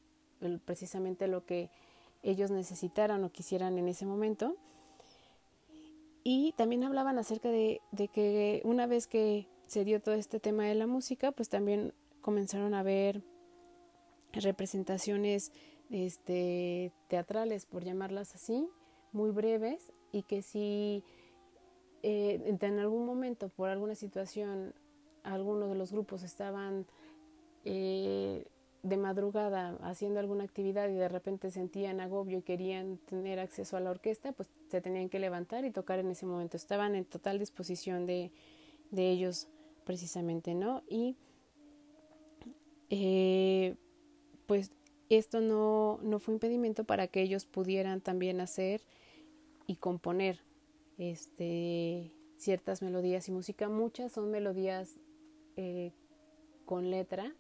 [0.64, 1.70] precisamente lo que
[2.22, 4.56] ellos necesitaran o quisieran en ese momento.
[6.32, 7.80] Y también hablaban acerca de,
[8.12, 12.72] que una vez que se dio todo este tema de la música, pues también comenzaron
[12.72, 13.24] a ver
[14.32, 15.50] representaciones
[15.90, 18.68] este, teatrales, por llamarlas así,
[19.10, 21.02] muy breves, y que si
[22.04, 24.72] eh, en algún momento, por alguna situación,
[25.24, 26.86] algunos de los grupos estaban
[27.64, 28.46] eh,
[28.84, 33.80] de madrugada haciendo alguna actividad y de repente sentían agobio y querían tener acceso a
[33.80, 36.56] la orquesta, pues se tenían que levantar y tocar en ese momento.
[36.56, 38.30] Estaban en total disposición de,
[38.90, 39.48] de ellos
[39.84, 40.82] precisamente, ¿no?
[40.88, 41.16] Y
[42.90, 43.76] eh,
[44.46, 44.70] pues
[45.08, 48.82] esto no, no fue impedimento para que ellos pudieran también hacer
[49.66, 50.40] y componer
[50.98, 53.68] este, ciertas melodías y música.
[53.68, 55.00] Muchas son melodías
[55.56, 55.92] eh,
[56.64, 57.34] con letra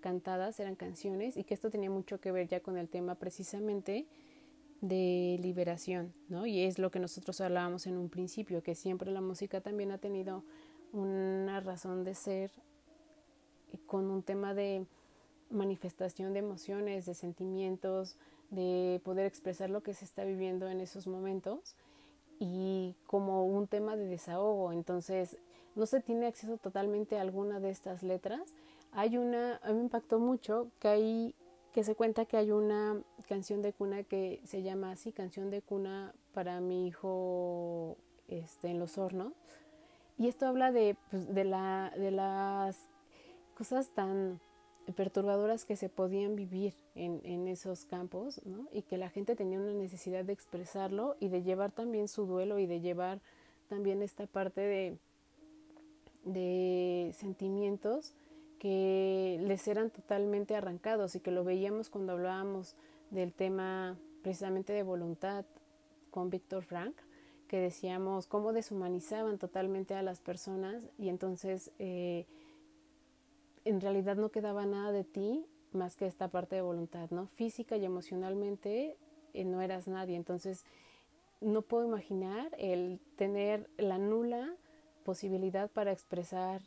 [0.00, 4.06] cantadas, eran canciones, y que esto tenía mucho que ver ya con el tema precisamente
[4.80, 6.46] de liberación, ¿no?
[6.46, 9.98] Y es lo que nosotros hablábamos en un principio, que siempre la música también ha
[9.98, 10.44] tenido
[10.92, 12.50] una razón de ser
[13.86, 14.86] con un tema de
[15.50, 18.16] manifestación de emociones, de sentimientos,
[18.50, 21.74] de poder expresar lo que se está viviendo en esos momentos
[22.38, 24.72] y como un tema de desahogo.
[24.72, 25.36] Entonces,
[25.74, 28.54] no se tiene acceso totalmente a alguna de estas letras,
[28.92, 31.34] hay una, a me impactó mucho que hay,
[31.76, 35.60] que se cuenta que hay una canción de cuna que se llama así, canción de
[35.60, 39.34] cuna para mi hijo este, en los hornos.
[40.16, 42.78] Y esto habla de, pues, de, la, de las
[43.54, 44.40] cosas tan
[44.94, 48.68] perturbadoras que se podían vivir en, en esos campos, ¿no?
[48.72, 52.58] Y que la gente tenía una necesidad de expresarlo y de llevar también su duelo
[52.58, 53.20] y de llevar
[53.68, 54.96] también esta parte de,
[56.24, 58.14] de sentimientos
[58.58, 62.74] que les eran totalmente arrancados y que lo veíamos cuando hablábamos
[63.10, 65.44] del tema precisamente de voluntad
[66.10, 66.96] con Víctor Frank,
[67.48, 72.26] que decíamos cómo deshumanizaban totalmente a las personas y entonces eh,
[73.64, 77.26] en realidad no quedaba nada de ti más que esta parte de voluntad, ¿no?
[77.28, 78.96] Física y emocionalmente
[79.34, 80.64] eh, no eras nadie, entonces
[81.40, 84.56] no puedo imaginar el tener la nula
[85.04, 86.62] posibilidad para expresar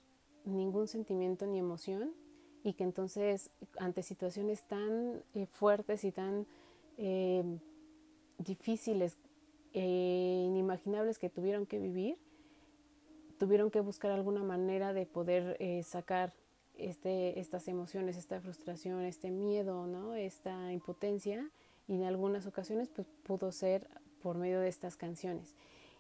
[0.46, 2.14] ningún sentimiento ni emoción
[2.64, 6.46] y que entonces ante situaciones tan eh, fuertes y tan
[6.98, 7.44] eh,
[8.38, 9.18] difíciles
[9.74, 12.18] e inimaginables que tuvieron que vivir,
[13.38, 16.34] tuvieron que buscar alguna manera de poder sacar
[16.80, 20.16] este, estas emociones, esta frustración, este miedo, ¿no?
[20.16, 21.50] esta impotencia
[21.88, 23.88] y en algunas ocasiones pues, pudo ser
[24.22, 25.56] por medio de estas canciones.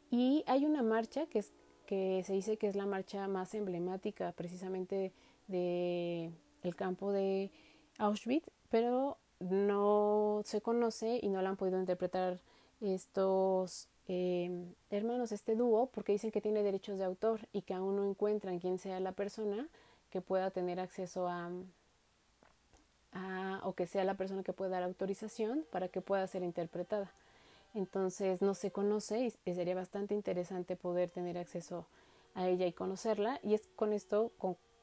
[0.09, 1.51] Y hay una marcha que es
[1.89, 5.11] que se dice que es la marcha más emblemática precisamente
[5.47, 7.49] de el campo de
[7.97, 12.41] Auschwitz, pero no se conoce y no la han podido interpretar
[12.79, 17.95] estos eh, hermanos, este dúo, porque dicen que tiene derechos de autor y que aún
[17.95, 19.67] no encuentran quién sea la persona
[20.11, 21.49] que pueda tener acceso a,
[23.13, 27.11] a o que sea la persona que pueda dar autorización para que pueda ser interpretada
[27.73, 31.85] entonces no se conoce y sería bastante interesante poder tener acceso
[32.35, 34.31] a ella y conocerla y es con esto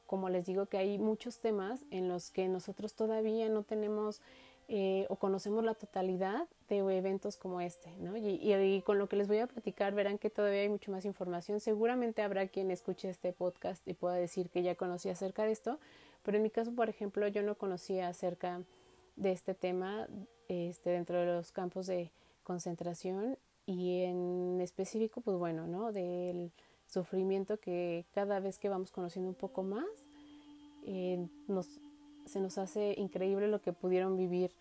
[0.05, 4.21] como les digo que hay muchos temas en los que nosotros todavía no tenemos
[4.69, 8.17] eh, o conocemos la totalidad de eventos como este, ¿no?
[8.17, 11.05] Y, y, con lo que les voy a platicar verán que todavía hay mucho más
[11.05, 11.61] información.
[11.61, 15.79] Seguramente habrá quien escuche este podcast y pueda decir que ya conocía acerca de esto,
[16.23, 18.61] Pero en mi caso, por ejemplo, yo no conocía acerca
[19.15, 20.09] de este tema
[20.49, 22.11] este, dentro de los campos de
[22.47, 25.91] concentración y en específico, pues bueno, ¿no?
[25.91, 26.53] Del
[26.87, 29.83] sufrimiento que cada vez que vamos conociendo un poco más,
[30.85, 31.81] eh, nos,
[32.25, 34.51] se nos hace increíble lo que pudieron vivir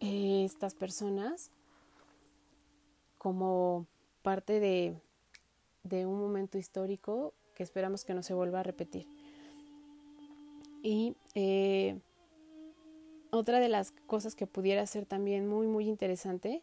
[0.00, 1.52] eh, estas personas
[3.18, 3.86] como
[4.22, 4.96] parte de,
[5.84, 9.06] de un momento histórico que esperamos que no se vuelva a repetir.
[10.82, 12.00] Y eh,
[13.34, 16.62] otra de las cosas que pudiera ser también muy, muy interesante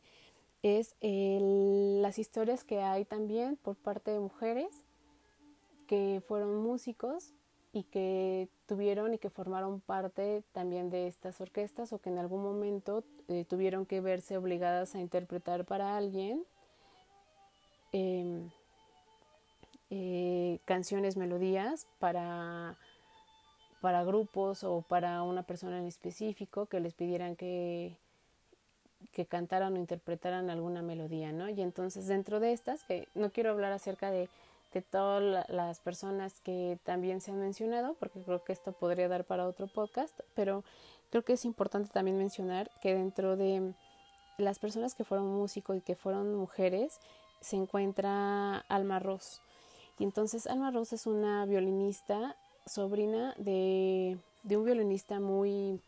[0.64, 4.86] es las historias que hay también por parte de mujeres
[5.88, 7.34] que fueron músicos
[7.74, 12.44] y que tuvieron y que formaron parte también de estas orquestas o que en algún
[12.44, 16.44] momento eh, tuvieron que verse obligadas a interpretar para alguien
[17.92, 18.50] em,
[19.90, 22.78] eh, canciones, melodías para
[23.82, 27.98] para grupos o para una persona en específico que les pidieran que,
[29.12, 31.50] que cantaran o interpretaran alguna melodía, ¿no?
[31.50, 34.30] Y entonces dentro de estas, que no quiero hablar acerca de,
[34.74, 39.26] de todas las personas que también se han mencionado, porque creo que esto podría dar
[39.26, 40.64] para otro podcast, pero
[41.10, 43.74] creo que es importante también mencionar que dentro de
[44.38, 47.00] las personas que fueron músicos y que fueron mujeres,
[47.42, 49.42] se encuentra Alma Ross.
[49.98, 52.36] Y entonces Alma Ross es una violinista
[52.66, 54.18] sobrina de,
[54.50, 55.80] un violinista muy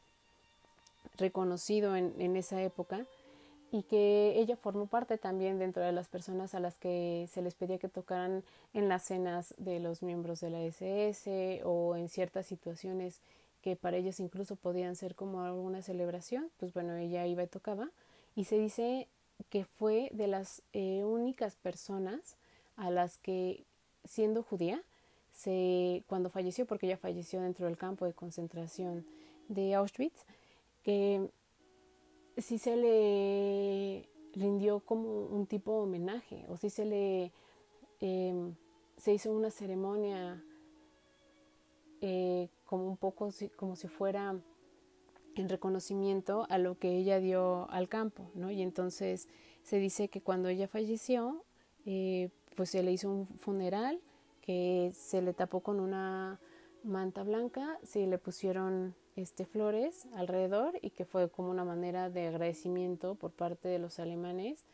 [1.18, 3.06] reconocido en, en, esa época
[3.72, 7.56] y que ella formó parte también dentro de las personas a las que se les
[7.56, 12.46] pedía que tocaran en las cenas de los miembros de la SS o en ciertas
[12.46, 13.20] situaciones
[13.64, 17.90] que para ellos incluso podían ser como alguna celebración, pues bueno, ella iba y tocaba
[18.36, 19.08] y se dice
[19.50, 22.36] que fue de las eh, únicas personas
[22.76, 23.64] a las que
[24.06, 24.84] siendo judía
[26.08, 29.06] cuando falleció, porque ella falleció dentro del campo de concentración
[29.48, 30.26] de Auschwitz,
[30.84, 31.30] que
[32.38, 37.32] sí se le rindió como un tipo de homenaje, o sí se le
[38.00, 38.56] em,
[38.98, 40.44] se hizo una ceremonia
[42.02, 44.36] eh, como un poco como si fuera
[45.36, 48.52] en reconocimiento a lo que ella dio al campo, ¿no?
[48.52, 49.28] Y entonces
[49.64, 51.44] se dice que cuando ella falleció,
[51.86, 54.00] eh, pues se le hizo un funeral
[54.44, 56.40] que se le tapó con una
[56.84, 62.28] manta blanca, se le pusieron este, flores alrededor y que fue como una manera de
[62.28, 64.66] agradecimiento por parte de los alemanes,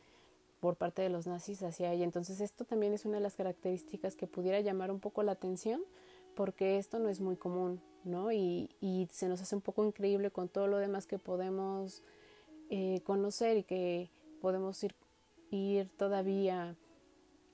[0.60, 2.04] por parte de los nazis hacia ella.
[2.04, 5.82] Entonces esto también es una de las características que pudiera llamar un poco la atención
[6.36, 8.32] porque esto no es muy común, ¿no?
[8.32, 12.02] Y, y se nos hace un poco increíble con todo lo demás que podemos
[12.72, 14.10] eh, conocer y que
[14.42, 14.96] podemos ir,
[15.52, 16.76] ir todavía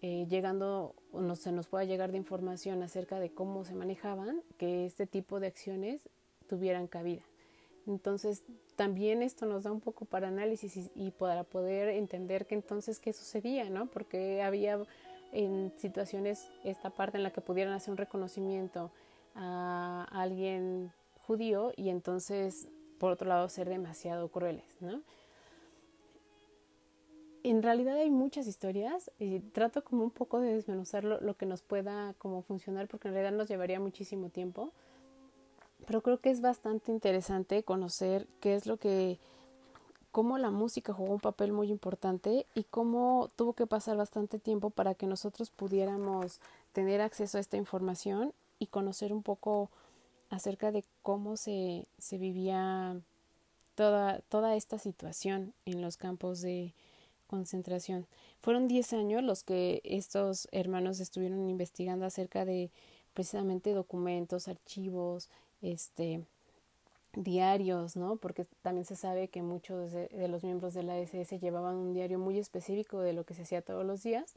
[0.07, 4.85] eh, llegando no, se nos pueda llegar de información acerca de cómo se manejaban, que
[4.85, 5.99] este tipo de acciones
[6.47, 7.23] tuvieran cabida.
[7.87, 8.43] Entonces,
[8.75, 13.13] también esto nos da un poco para análisis y, para poder entender que entonces qué
[13.13, 13.87] sucedía, ¿no?
[13.87, 14.79] Porque había
[15.31, 18.91] en situaciones esta parte en la que pudieran hacer un reconocimiento
[19.33, 20.91] a alguien
[21.25, 22.67] judío y entonces,
[22.99, 25.01] por otro lado, ser demasiado crueles, ¿no?
[27.49, 31.61] En realidad hay muchas historias y trato como un poco de desmenuzar lo, que nos
[31.61, 34.71] pueda como funcionar porque en realidad nos llevaría muchísimo tiempo.
[35.85, 39.19] Pero creo que es bastante interesante conocer qué es lo que,
[40.11, 44.71] cómo la música jugó un papel muy importante y cómo tuvo que pasar bastante tiempo
[44.71, 46.39] para que nosotros pudiéramos
[46.73, 49.69] tener acceso a esta información y conocer un poco
[50.31, 52.99] acerca de cómo se, se vivía
[53.75, 56.73] toda, toda esta situación en los campos de,
[57.27, 58.07] concentración.
[58.41, 62.71] Fueron 10 años los que estos hermanos estuvieron investigando acerca de
[63.13, 65.29] precisamente documentos, archivos,
[65.61, 66.25] este
[67.15, 68.17] diarios, ¿no?
[68.17, 72.19] Porque también se sabe que muchos de, los miembros de la SS llevaban un diario
[72.19, 74.35] muy específico de lo que se hacía todos los días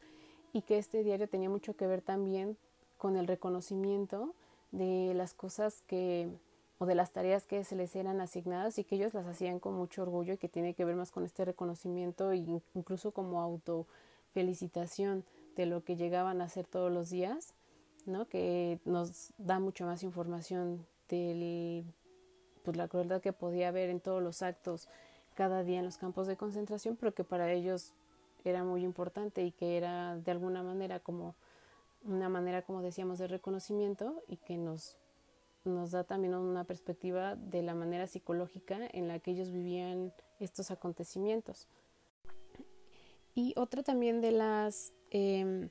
[0.53, 2.56] y que este diario tenía mucho que ver también
[2.96, 4.33] con el reconocimiento
[4.71, 6.29] de las cosas que
[6.79, 9.74] o de las tareas que se les eran asignadas y que ellos las hacían con
[9.74, 12.37] mucho orgullo y que tiene que ver más con este reconocimiento e
[12.74, 15.24] incluso como autofelicitación
[15.56, 17.52] de lo que llegaban a hacer todos los días,
[18.06, 18.29] ¿no?
[18.29, 21.85] que nos da mucho más información de
[22.62, 24.88] pues, la crueldad que podía haber en todos los actos
[25.35, 27.92] cada día en los campos de concentración, pero que para ellos
[28.44, 31.35] era muy importante y que era de alguna manera como
[32.04, 34.96] una manera, como decíamos, de reconocimiento y que nos
[35.69, 40.71] nos da también una perspectiva de la manera psicológica en la que ellos vivían estos
[40.71, 41.69] acontecimientos.
[43.35, 45.69] Y otra también de las em,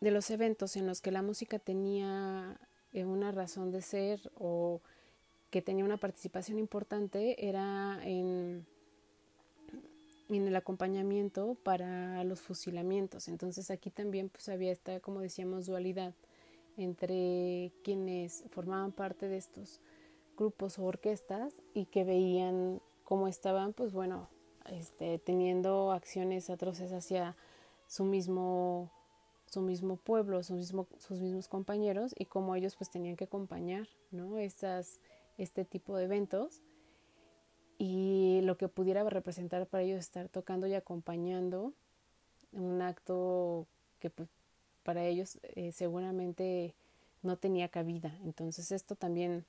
[0.00, 2.60] de los eventos en los que la música tenía
[2.92, 4.80] eh, una razón de ser o
[5.50, 8.66] que tenía una participación importante era en,
[10.28, 13.28] en el acompañamiento para los fusilamientos.
[13.28, 16.14] Entonces aquí también pues había esta, como decíamos, dualidad
[16.76, 19.80] entre quienes formaban parte de estos
[20.36, 24.28] grupos o orquestas y que veían cómo estaban, pues bueno,
[24.70, 27.36] este, teniendo acciones atroces hacia
[27.86, 28.90] su mismo
[29.46, 33.86] su mismo pueblo, su mismo, sus mismos compañeros y cómo ellos pues tenían que acompañar
[34.10, 34.38] ¿no?
[34.38, 35.00] Estas,
[35.38, 36.62] este tipo de eventos
[37.78, 41.72] y lo que pudiera representar para ellos estar tocando y acompañando
[42.52, 43.66] un acto
[44.00, 44.28] que pues,
[44.86, 46.76] para ellos eh, seguramente
[47.22, 48.16] no tenía cabida.
[48.24, 49.44] Entonces esto también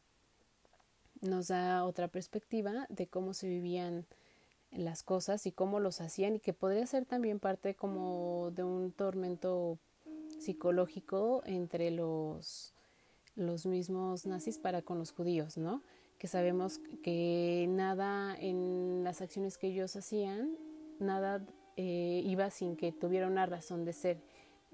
[1.21, 4.07] nos da otra perspectiva de cómo se vivían
[4.71, 8.91] las cosas y cómo los hacían y que podría ser también parte como de un
[8.91, 9.77] tormento
[10.39, 12.73] psicológico entre los,
[13.35, 15.83] los mismos nazis para con los judíos, ¿no?
[16.17, 20.57] Que sabemos que nada en las acciones que ellos hacían,
[20.99, 24.17] nada eh, iba sin que tuviera una razón de ser.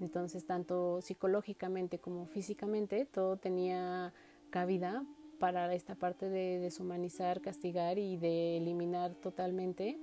[0.00, 4.12] Entonces, tanto psicológicamente como físicamente, todo tenía
[4.50, 5.04] cabida
[5.38, 9.98] para esta parte de deshumanizar, castigar y de eliminar totalmente,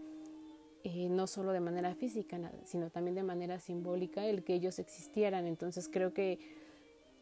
[0.84, 5.46] eh, no solo de manera física, sino también de manera simbólica, el que ellos existieran.
[5.46, 6.40] Entonces creo que,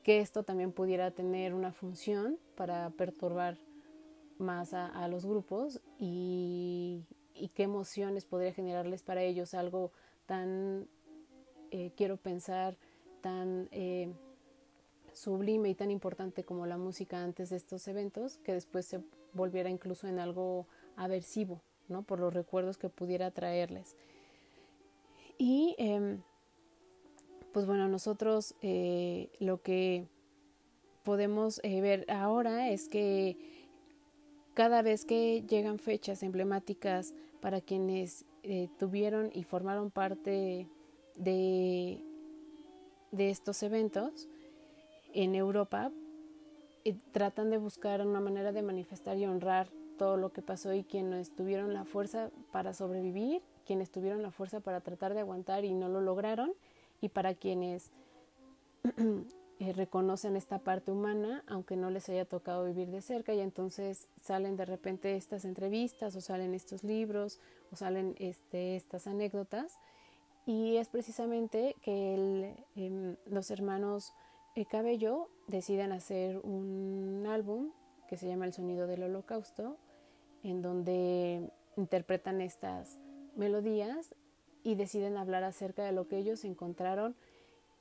[0.03, 3.57] que esto también pudiera tener una función para perturbar
[4.37, 7.03] más a, los grupos y,
[7.35, 9.91] y, qué emociones podría generarles para ellos algo
[10.25, 10.87] tan,
[11.71, 12.77] eh, quiero pensar,
[13.21, 13.67] tan...
[13.71, 14.11] Eh,
[15.11, 19.01] sublime y tan importante como la música antes de estos eventos, que después se
[19.33, 22.03] volviera incluso en algo aversivo, ¿no?
[22.03, 23.97] Por los recuerdos que pudiera traerles.
[25.37, 26.21] Y em,
[27.51, 30.07] pues bueno, nosotros eh, lo que
[31.03, 33.35] podemos ver ahora es que
[34.53, 38.25] cada vez que llegan fechas emblemáticas para quienes
[38.77, 40.67] tuvieron y formaron parte
[41.19, 42.01] de,
[43.11, 44.27] de estos eventos,
[45.13, 45.91] en Europa
[46.85, 49.67] eh, tratan de buscar una manera de manifestar y honrar
[49.97, 54.61] todo lo que pasó y quienes tuvieron la fuerza para sobrevivir, quienes tuvieron la fuerza
[54.61, 56.53] para tratar de aguantar y no lo lograron,
[57.01, 57.91] y para quienes
[59.59, 64.07] eh, reconocen esta parte humana, aunque no les haya tocado vivir de cerca, y entonces
[64.21, 67.39] salen de repente estas entrevistas o salen estos libros
[67.71, 69.77] o salen este, estas anécdotas,
[70.49, 74.13] y es precisamente que el, em, los hermanos
[74.65, 77.69] Cabello deciden hacer un álbum
[78.09, 79.77] que se llama El sonido del holocausto,
[80.43, 82.97] en donde interpretan estas
[83.35, 84.15] melodías
[84.63, 87.15] y deciden hablar acerca de lo que ellos encontraron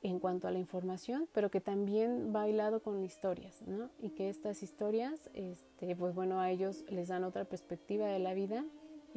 [0.03, 3.89] en cuanto a la información, pero que también va bailado con historias, ¿no?
[3.99, 8.35] Y que estas historias, este, pues bueno, a ellos les dan otra perspectiva de la
[8.35, 8.67] vida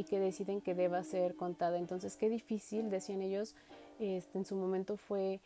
[0.02, 1.78] y que deciden que deba ser contada.
[1.78, 3.56] Entonces, qué difícil, decían ellos,
[4.00, 5.40] este, en su momento fue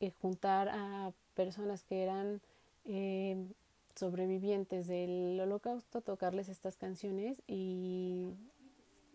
[0.00, 2.42] eh, juntar a personas que eran
[2.84, 3.36] eh,
[3.94, 8.28] sobrevivientes del holocausto tocarles estas canciones y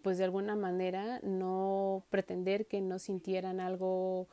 [0.02, 4.28] pues de alguna manera no pretender que no sintieran algo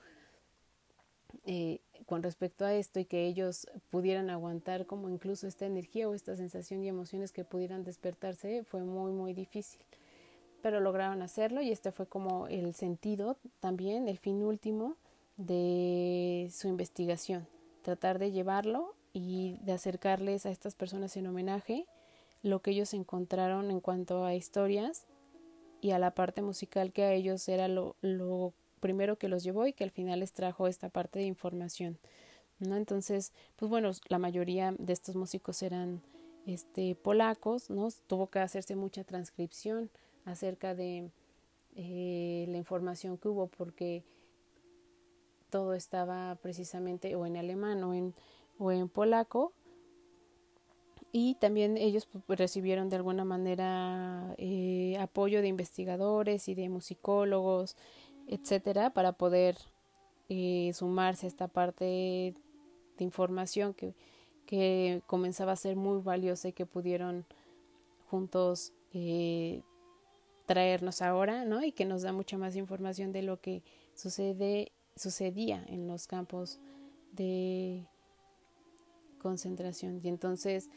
[1.44, 6.14] eh, con respecto a esto y que ellos pudieran aguantar como incluso esta energía o
[6.14, 9.80] esta sensación y emociones que pudieran despertarse fue muy muy difícil
[10.62, 14.96] pero lograron hacerlo y este fue como el sentido también el fin último
[15.36, 17.46] de su investigación
[17.82, 21.86] tratar de llevarlo y de acercarles a estas personas en homenaje
[22.42, 25.06] lo que ellos encontraron en cuanto a historias
[25.80, 29.66] y a la parte musical que a ellos era lo, lo primero que los llevó
[29.66, 31.98] y que al final les trajo esta parte de información.
[32.58, 32.76] ¿no?
[32.76, 36.02] Entonces, pues bueno, la mayoría de estos músicos eran
[36.46, 37.88] este, polacos, ¿no?
[38.06, 39.90] Tuvo que hacerse mucha transcripción
[40.30, 41.10] acerca de
[41.76, 44.04] eh, la información que hubo porque
[45.50, 48.14] todo estaba precisamente o en alemán o en,
[48.58, 49.52] o en polaco.
[51.12, 57.76] Y también ellos pues, recibieron de alguna manera eh, apoyo de investigadores y de musicólogos,
[58.28, 59.56] etcétera, para poder
[60.28, 63.94] eh, sumarse a esta parte de información que,
[64.46, 67.24] que comenzaba a ser muy valiosa y que pudieron
[68.08, 68.72] juntos
[70.50, 71.62] traernos ahora, ¿no?
[71.62, 73.62] Y que nos da mucha más información de lo que
[73.94, 76.58] sucede sucedía en los campos
[77.12, 77.86] de
[79.22, 80.00] concentración.
[80.02, 80.68] Y entonces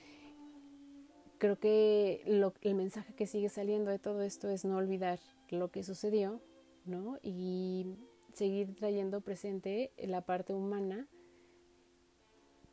[1.39, 5.19] creo que lo, el mensaje que sigue saliendo de todo esto es no olvidar
[5.49, 6.39] lo que sucedió,
[6.85, 7.17] ¿no?
[7.23, 7.87] Y
[8.35, 11.07] seguir trayendo presente la parte humana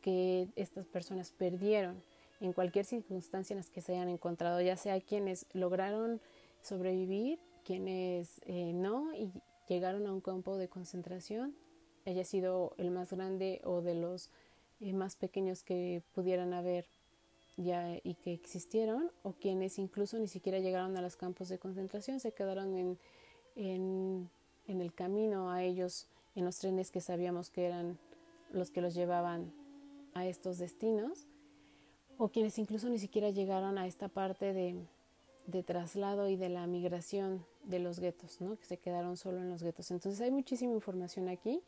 [0.03, 2.03] que estas personas perdieron
[2.41, 6.21] en cualquier circunstancia en las que se hayan encontrado, ya sea quienes lograron
[6.63, 9.31] sobrevivir, quienes eh, no y
[9.69, 11.55] llegaron a un campo de concentración,
[12.07, 14.31] haya sido el más grande o de los
[14.81, 16.87] eh, más pequeños que pudieran haber
[17.57, 22.19] ya y que existieron, o quienes incluso ni siquiera llegaron a los campos de concentración,
[22.19, 22.99] se quedaron en,
[23.55, 24.31] en,
[24.67, 27.99] en el camino a ellos, en los trenes que sabíamos que eran
[28.53, 29.53] los que los llevaban
[30.15, 31.27] a estos destinos,
[32.17, 34.77] o quienes incluso ni siquiera llegaron a esta parte de,
[35.51, 38.57] de traslado y de la migración de los guetos, ¿no?
[38.57, 39.91] que se quedaron solo en los guetos.
[39.91, 41.63] Entonces hay muchísima información aquí.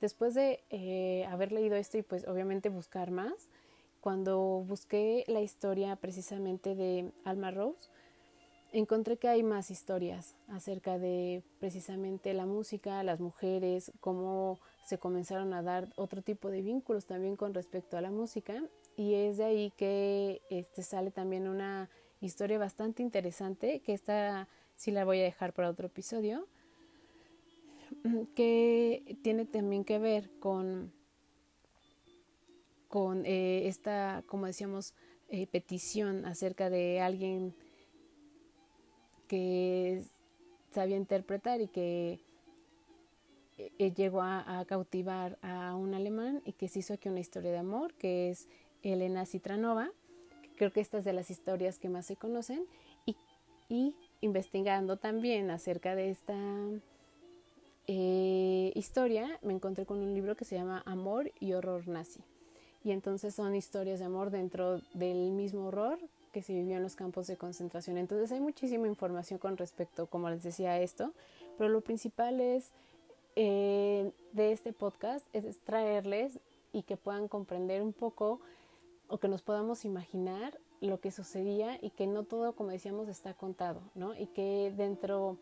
[0.00, 3.48] Después de eh, haber leído esto y pues obviamente buscar más,
[4.00, 7.88] cuando busqué la historia precisamente de Alma Rose,
[8.72, 15.52] encontré que hay más historias acerca de precisamente la música, las mujeres, cómo se comenzaron
[15.52, 18.62] a dar otro tipo de vínculos también con respecto a la música
[18.96, 21.88] y es de ahí que este sale también una
[22.26, 26.46] historia bastante interesante que esta sí la voy a dejar para otro episodio
[28.34, 30.92] que tiene también que ver con
[32.88, 34.94] con eh, esta como decíamos
[35.28, 37.54] eh, petición acerca de alguien
[39.28, 40.04] que
[40.72, 42.20] sabía interpretar y que
[43.78, 47.58] eh, llegó a, cautivar a un alemán y que se hizo aquí una historia de
[47.58, 48.48] amor, que es
[48.82, 49.90] Elena Citranova.
[50.56, 52.64] Creo que esta es de las historias que más se conocen.
[53.06, 53.16] Y,
[53.68, 56.36] y investigando también acerca de esta
[57.86, 62.20] eh, historia, me encontré con un libro que se llama Amor y Horror Nazi.
[62.84, 65.98] Y entonces son historias de amor dentro del mismo horror
[66.32, 67.98] que se vivió en los campos de concentración.
[67.98, 71.12] Entonces hay muchísima información con respecto, como les decía, a esto,
[71.58, 72.70] pero lo principal es
[73.36, 76.38] eh, de este podcast es traerles
[76.72, 78.40] y que puedan comprender un poco
[79.08, 83.34] o que nos podamos imaginar lo que sucedía y que no todo, como decíamos, está
[83.34, 84.14] contado, ¿no?
[84.16, 85.36] Y que dentro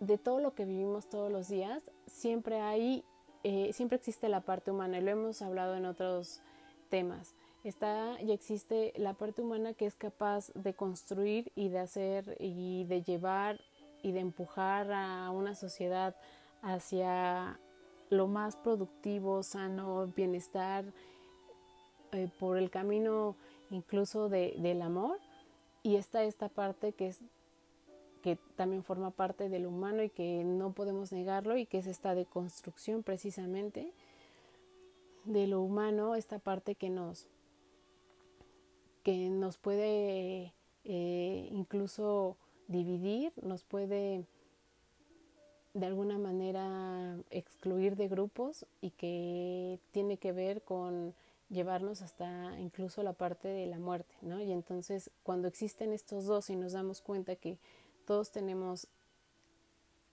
[0.00, 3.04] de todo lo que vivimos todos los días, siempre hay,
[3.44, 6.40] eh, siempre existe la parte humana, y lo hemos hablado en otros
[6.88, 7.34] temas
[7.64, 12.84] está y existe la parte humana que es capaz de construir y de hacer y
[12.84, 13.60] de llevar
[14.02, 16.14] y de empujar a una sociedad
[16.62, 17.58] hacia
[18.10, 20.84] lo más productivo, sano, bienestar,
[22.12, 23.36] eh, por el camino
[23.70, 25.18] incluso de, del amor.
[25.82, 27.20] Y está esta parte que es
[28.22, 32.14] que también forma parte del humano y que no podemos negarlo y que es esta
[32.14, 33.92] deconstrucción precisamente
[35.24, 37.26] de lo humano, esta parte que nos
[39.02, 40.52] que nos puede
[40.84, 42.36] eh, incluso
[42.66, 44.26] dividir, nos puede
[45.74, 51.14] de alguna manera excluir de grupos y que tiene que ver con
[51.50, 54.40] llevarnos hasta incluso la parte de la muerte, ¿no?
[54.40, 57.58] Y entonces cuando existen estos dos y nos damos cuenta que
[58.06, 58.88] todos tenemos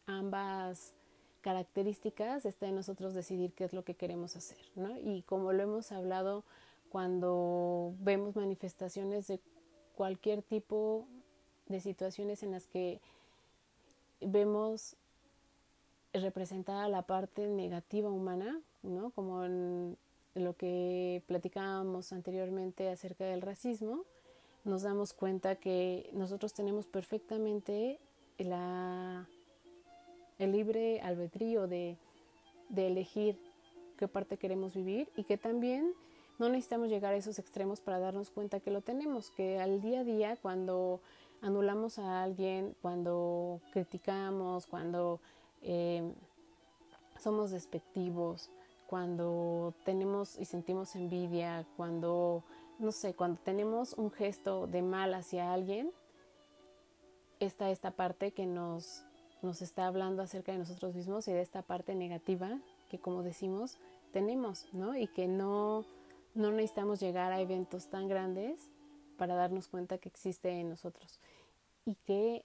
[0.06, 0.94] ambas
[1.42, 4.98] características, está en nosotros decidir qué es lo que queremos hacer, ¿no?
[4.98, 6.44] Y como lo hemos hablado
[6.90, 9.40] cuando vemos manifestaciones de
[9.96, 11.08] cualquier tipo
[11.68, 13.02] de situaciones en las que
[14.22, 14.96] vemos
[16.14, 19.12] representada la parte negativa humana, ¿no?
[19.12, 19.44] Como
[20.36, 24.04] lo que platicábamos anteriormente acerca del racismo,
[24.64, 28.00] nos damos cuenta que nosotros tenemos perfectamente
[28.38, 28.52] el
[30.52, 31.98] libre albedrío de,
[32.70, 33.40] de elegir
[33.98, 35.94] qué parte queremos vivir y que también
[36.38, 40.02] no necesitamos llegar a esos extremos para darnos cuenta que lo tenemos, que al día
[40.02, 41.00] a día cuando
[41.42, 45.22] anulamos a alguien, cuando criticamos, cuando
[45.62, 46.04] eh,
[47.20, 48.50] somos despectivos,
[48.88, 52.44] cuando tenemos y sentimos envidia, cuando,
[52.80, 55.92] no sé, cuando tenemos un gesto de mal hacia alguien,
[57.40, 59.04] está esta parte que nos,
[59.42, 62.60] nos está hablando acerca de nosotros mismos y de esta parte negativa
[62.90, 63.78] que, como decimos,
[64.12, 64.96] tenemos, ¿no?
[64.96, 65.86] Y que no
[66.36, 68.70] no necesitamos llegar a eventos tan grandes
[69.18, 71.20] para darnos cuenta que existe en nosotros
[71.86, 72.44] y que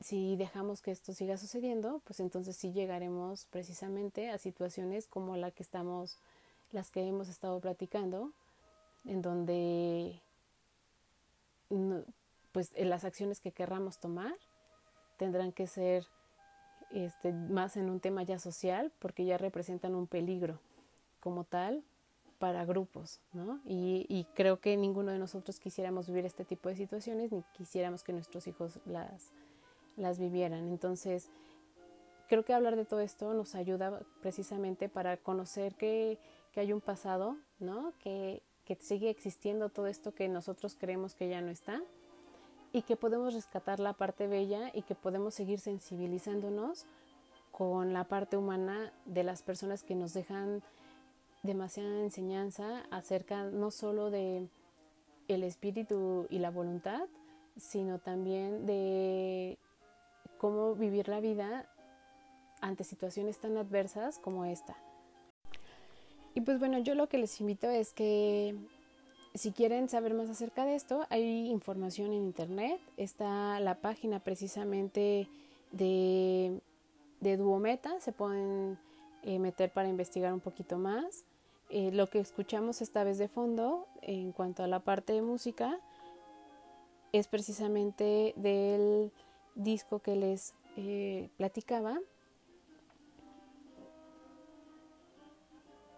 [0.00, 5.50] si dejamos que esto siga sucediendo, pues entonces sí llegaremos precisamente a situaciones como la
[5.50, 6.18] que estamos,
[6.72, 8.32] las que hemos estado platicando,
[9.04, 10.20] en donde
[12.52, 14.34] pues las acciones que querramos tomar
[15.16, 16.06] tendrán que ser
[16.90, 20.60] este, más en un tema ya social porque ya representan un peligro
[21.20, 21.82] como tal
[22.38, 23.60] para grupos, ¿no?
[23.64, 28.12] Y, creo que ninguno de nosotros quisiéramos vivir este tipo de situaciones ni quisiéramos que
[28.12, 29.32] nuestros hijos las,
[29.96, 30.68] las vivieran.
[30.68, 31.28] Entonces,
[32.28, 36.18] creo que hablar de todo esto nos ayuda precisamente para conocer qué,
[36.52, 37.92] que hay un pasado, ¿no?
[38.02, 41.80] Que, que sigue existiendo todo esto que nosotros creemos que ya no está
[42.72, 46.84] y que podemos rescatar la parte bella y que podemos seguir sensibilizándonos
[47.52, 50.62] con la parte humana de las personas que nos dejan
[51.42, 54.48] demasiada enseñanza acerca no solo de
[55.28, 57.08] el espíritu y la voluntad,
[57.56, 59.58] sino también de
[60.38, 61.66] cómo vivir la vida
[62.60, 64.76] ante situaciones tan adversas como esta.
[66.34, 68.54] Y pues bueno, yo lo que les invito es que
[69.34, 72.80] si quieren saber más acerca de esto, hay información en internet.
[72.96, 75.28] Está la página precisamente
[75.72, 76.60] de,
[77.20, 78.78] de Duometa, se pueden
[79.22, 81.24] eh, meter para investigar un poquito más.
[81.68, 85.80] Eh, lo que escuchamos esta vez de fondo en cuanto a la parte de música
[87.12, 89.10] es precisamente del
[89.56, 91.98] disco que les eh, platicaba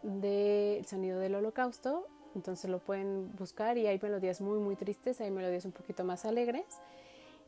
[0.03, 5.31] del sonido del holocausto entonces lo pueden buscar y hay melodías muy muy tristes hay
[5.31, 6.81] melodías un poquito más alegres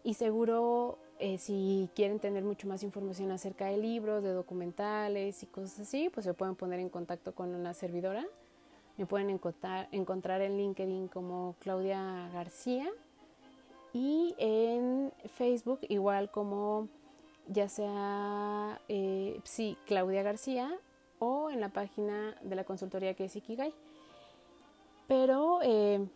[0.02, 5.46] y seguro eh, si quieren tener mucho más información acerca de libros, de documentales y
[5.46, 8.26] cosas así, pues se pueden poner en contacto con una servidora.
[8.96, 12.90] Me pueden encontrar, encontrar en LinkedIn como Claudia García
[13.92, 16.88] y en Facebook igual como
[17.48, 19.40] ya sea eh,
[19.86, 20.72] Claudia García
[21.18, 23.72] o en la página de la consultoría que es Ikigai.
[25.08, 26.06] Pero eh,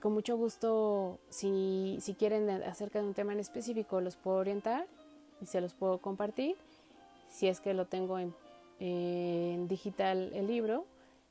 [0.00, 4.86] con mucho gusto, si, si quieren acerca de un tema en específico, los puedo orientar
[5.40, 6.56] y se los puedo compartir.
[7.30, 8.34] Si es que lo tengo en,
[8.80, 10.84] en digital el libro.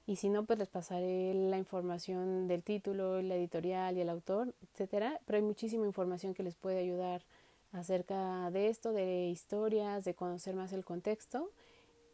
[0.05, 4.53] Y si no, pues les pasaré la información del título, la editorial y el autor,
[4.61, 5.19] etcétera.
[5.25, 7.21] Pero hay muchísima información que les puede ayudar
[7.71, 11.49] acerca de esto, de historias, de conocer más el contexto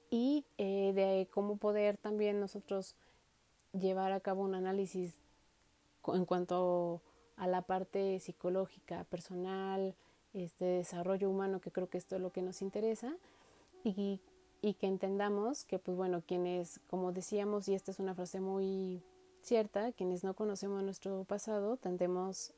[0.09, 2.95] y eh, de cómo poder también nosotros
[3.73, 5.13] llevar a cabo un análisis
[6.07, 7.01] en cuanto
[7.37, 9.95] a la parte psicológica, personal,
[10.33, 13.13] este desarrollo humano, que creo que esto es lo que nos interesa,
[13.83, 14.19] y,
[14.61, 19.01] y que entendamos que, pues bueno, quienes, como decíamos, y esta es una frase muy
[19.41, 22.53] cierta, quienes no conocemos nuestro pasado, tendemos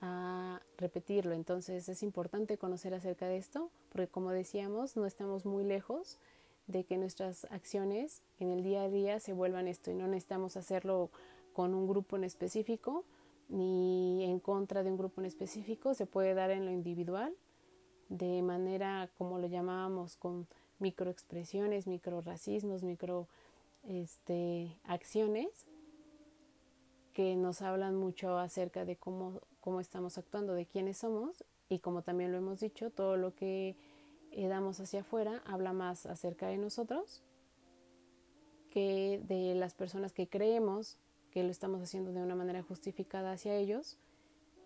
[0.00, 1.32] a repetirlo.
[1.32, 6.18] Entonces es importante conocer acerca de esto, porque como decíamos, no estamos muy lejos
[6.66, 10.56] de que nuestras acciones en el día a día se vuelvan esto y no necesitamos
[10.56, 11.10] hacerlo
[11.52, 13.04] con un grupo en específico
[13.48, 17.34] ni en contra de un grupo en específico, se puede dar en lo individual
[18.08, 20.46] de manera como lo llamábamos con
[20.78, 23.28] microexpresiones, microracismos, micro
[23.84, 25.48] este, acciones
[27.12, 32.02] que nos hablan mucho acerca de cómo, cómo estamos actuando, de quiénes somos y como
[32.02, 33.76] también lo hemos dicho, todo lo que
[34.32, 37.22] eh, damos hacia afuera habla más acerca de nosotros
[38.70, 40.98] que de las personas que creemos
[41.30, 43.96] que lo estamos haciendo de una manera justificada hacia ellos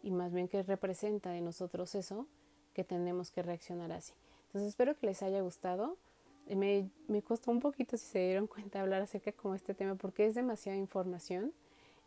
[0.03, 2.27] y más bien que representa de nosotros eso
[2.73, 4.15] que tenemos que reaccionar así.
[4.49, 5.97] Entonces espero que les haya gustado.
[6.49, 10.27] Me, me costó un poquito, si se dieron cuenta, hablar acerca como este tema porque
[10.27, 11.53] es demasiada información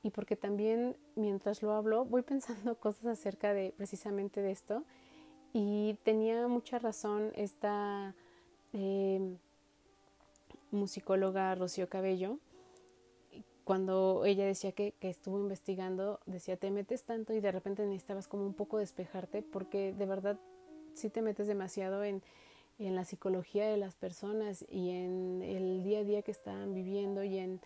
[0.03, 4.83] y porque también mientras lo hablo voy pensando cosas acerca de precisamente de esto
[5.53, 8.15] y tenía mucha razón esta
[8.73, 9.35] eh,
[10.71, 12.39] musicóloga Rocío Cabello
[13.63, 18.27] cuando ella decía que, que, estuvo investigando, decía, te metes tanto y de repente necesitabas
[18.27, 20.39] como un poco despejarte porque de verdad
[20.93, 22.21] sí te metes demasiado en,
[22.79, 27.23] en la psicología de las personas y en el día a día que están viviendo
[27.23, 27.61] y en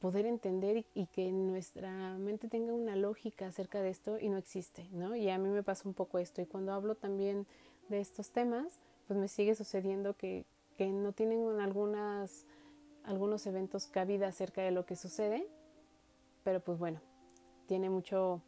[0.00, 4.36] poder entender y, y, que nuestra mente tenga una lógica acerca de esto y no
[4.36, 5.14] existe, ¿no?
[5.14, 7.46] Y a mí me pasa un poco esto y cuando hablo también
[7.88, 10.44] de estos temas, pues me sigue sucediendo que,
[10.76, 12.46] que no tienen algunas
[13.06, 15.46] algunos eventos cabida acerca de lo que sucede,
[16.42, 17.00] pero pues bueno,
[17.66, 18.42] tiene mucho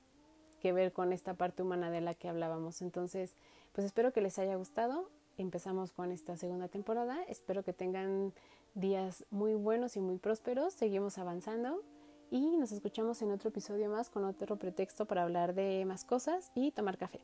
[0.61, 2.82] que ver con esta parte humana de la que hablábamos.
[2.82, 3.36] Entonces,
[3.78, 5.08] pues espero que les haya gustado.
[5.36, 7.16] Empezamos con esta segunda temporada.
[7.28, 8.32] Espero que tengan
[8.74, 10.74] días muy buenos y muy prósperos.
[10.74, 11.84] Seguimos avanzando
[12.28, 16.50] y nos escuchamos en otro episodio más con otro pretexto para hablar de más cosas
[16.56, 17.20] y tomar café.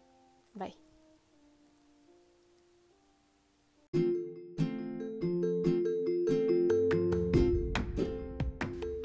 [0.55, 0.77] Bye.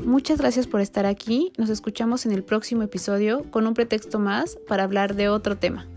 [0.05, 1.51] Muchas gracias por estar aquí.
[1.57, 5.87] Nos escuchamos en el próximo episodio con un pretexto más para hablar de otro tema.